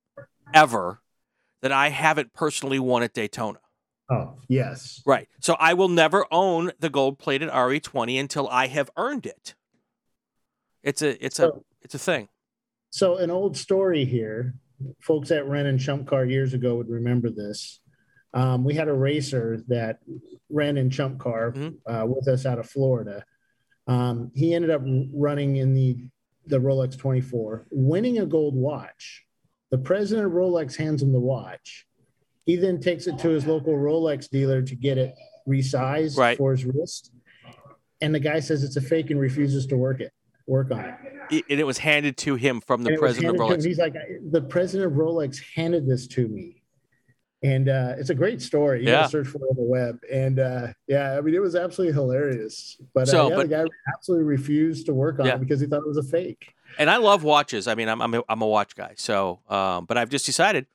[0.54, 1.02] ever
[1.62, 3.60] that I haven't personally won at Daytona.
[4.10, 5.28] oh yes, Right.
[5.40, 9.56] So I will never own the gold-plated RE20 until I have earned it.
[10.84, 11.52] It's a it's a
[11.82, 12.30] it's a thing.
[12.90, 14.56] So an old story here.
[15.02, 17.80] Folks at Ren and Chump Car years ago would remember this.
[18.34, 20.00] Um, we had a racer that
[20.50, 21.78] ran in Chump Car Mhm.
[21.86, 23.24] uh, with us out of Florida.
[23.88, 24.82] Um, he ended up
[25.14, 25.98] running in the
[26.48, 29.26] the Rolex 24, winning a gold watch.
[29.70, 31.86] The president of Rolex hands him the watch.
[32.48, 35.14] He then takes it to his local Rolex dealer to get it
[35.48, 36.36] resized Right.
[36.38, 37.12] for his wrist.
[38.02, 40.12] And the guy says it's a fake and refuses to work it,
[40.48, 41.46] work on it.
[41.50, 43.60] And it was handed to him from the president of handed to him.
[43.60, 43.66] Rolex.
[43.66, 43.96] He's like,
[44.32, 46.58] the president of Rolex handed this to me.
[47.44, 48.82] And uh, it's a great story.
[48.84, 49.08] You Yeah.
[49.08, 50.00] search for it on the web.
[50.12, 52.78] And uh, yeah, I mean, it was absolutely hilarious.
[52.94, 53.66] But, So, uh, yeah, but- the guy
[53.96, 55.36] absolutely refused to work on Yeah.
[55.36, 56.54] it because he thought it was a fake.
[56.78, 57.68] And I love watches.
[57.68, 58.94] I mean, I'm I'm a, I'm a watch guy.
[58.96, 60.68] So, um, but I've just decided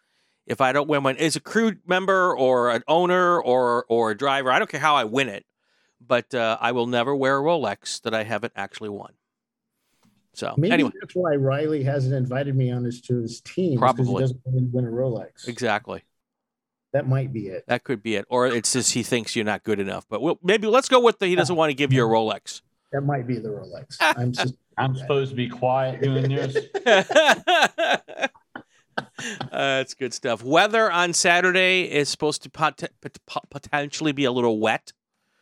[0.47, 4.17] if I don't win one as a crew member or an owner or or a
[4.17, 5.47] driver, I don't care how I win it,
[6.07, 9.13] but uh, I will never wear a Rolex that I haven't actually won.
[10.37, 13.73] So Maybe anyway, that's why Riley hasn't invited me on his to his team.
[13.73, 14.15] is 'cause Probably.
[14.15, 15.49] he doesn't really win a Rolex.
[15.49, 16.05] exactly
[16.93, 17.65] That might be it.
[17.69, 20.07] that could be it, or it's just he thinks you're not good enough.
[20.11, 22.61] But we'll, maybe let's go with the he doesn't want to give you a Rolex.
[22.93, 23.97] That might be the Rolex.
[24.01, 26.55] I'm just I'm supposed to be quiet doing this.
[26.85, 28.27] Uh,
[29.51, 30.43] That's good stuff.
[30.43, 32.83] Weather on Saturday is supposed to pot-
[33.27, 34.93] pot- potentially be a little wet.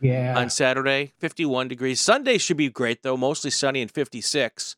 [0.00, 0.34] yeah.
[0.38, 2.00] on Saturday, 51 degrees.
[2.00, 4.76] Sunday should be great though, mostly sunny and 56.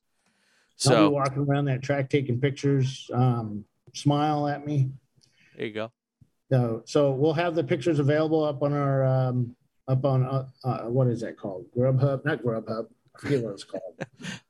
[0.84, 3.10] I'll be So walking around that track taking pictures.
[3.12, 3.64] Um,
[3.94, 4.90] smile at me.
[5.56, 5.90] there you go.
[6.50, 9.56] No, so we'll have the pictures available up on our um,
[9.88, 11.66] up on uh, uh, what is that called?
[11.76, 12.86] Grubhub, not Grubhub.
[13.16, 13.82] I forget what it's called.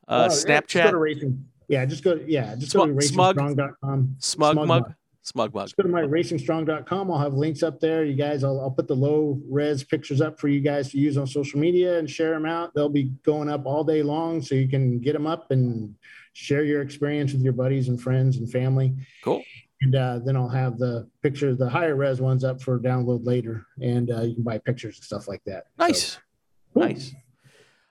[0.08, 1.44] Uh, Oh, yeah, Just go to racing.
[1.66, 2.20] Yeah, just go.
[2.28, 4.16] Yeah, just go to Smug- Smug- racingstrong.com.
[4.20, 4.94] Smug Smug Mug, Mug.
[5.26, 5.64] SmugMug.
[5.64, 7.10] Just go to my racingstrong.com.
[7.10, 8.04] I'll have links up there.
[8.04, 11.18] You guys, I'll, I'll put the low res pictures up for you guys to use
[11.18, 12.72] on social media and share them out.
[12.74, 15.94] They'll be going up all day long, so you can get them up and
[16.32, 18.94] share your experience with your buddies and friends and family.
[19.24, 19.42] Cool.
[19.82, 23.66] And uh, then I'll have the pictures, the higher res ones up for download later,
[23.82, 25.64] and uh, you can buy pictures and stuff like that.
[25.78, 26.18] So, Nice.
[26.72, 26.82] cool.
[26.84, 27.14] Nice.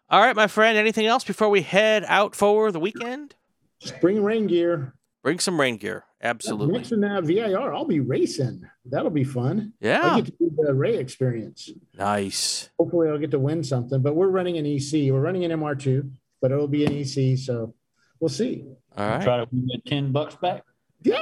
[0.10, 0.78] All right, my friend.
[0.78, 3.36] Anything else before we head out for the weekend?
[3.80, 4.94] Just bring rain gear.
[5.24, 6.06] Bring some rain gear.
[6.26, 6.78] Absolutely.
[6.78, 8.64] Next in uh, VIR, I'll be racing.
[8.86, 9.74] That'll be fun.
[9.80, 10.00] Yeah.
[10.02, 10.22] I Yeah.
[10.22, 11.70] get to do the Ray experience.
[11.98, 12.70] Nice.
[12.80, 14.02] Hopefully, I'll get to win something.
[14.02, 15.12] But we're running an EC.
[15.12, 16.10] We're running an MR2,
[16.42, 17.38] but it'll be an EC.
[17.38, 17.76] So
[18.20, 18.66] we'll see.
[18.98, 19.22] All right.
[19.24, 20.64] Try to win that 10 bucks back.
[21.04, 21.20] Yeah.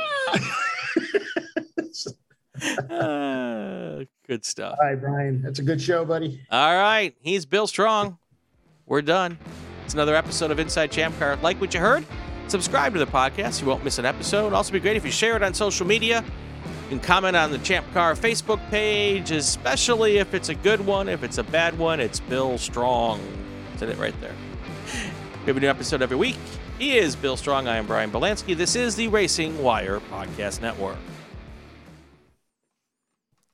[2.89, 4.77] Uh, good stuff.
[4.81, 5.41] All right, Brian.
[5.41, 6.41] That's a good show, buddy.
[6.51, 7.13] All right.
[7.19, 8.17] He's Bill Strong.
[8.85, 9.37] We're done.
[9.85, 11.37] It's another episode of Inside Champ Car.
[11.41, 12.05] Like what you heard?
[12.47, 13.61] Subscribe to the podcast.
[13.61, 14.53] You won't miss an episode.
[14.53, 16.23] Also, be great if you share it on social media.
[16.83, 21.09] You can comment on the Champ Car Facebook page, especially if it's a good one.
[21.09, 23.21] If it's a bad one, it's Bill Strong.
[23.77, 24.35] Said it right there.
[25.41, 26.37] We have a new episode every week.
[26.77, 27.67] He is Bill Strong.
[27.67, 28.55] I am Brian Belansky.
[28.55, 30.97] This is the Racing Wire Podcast Network.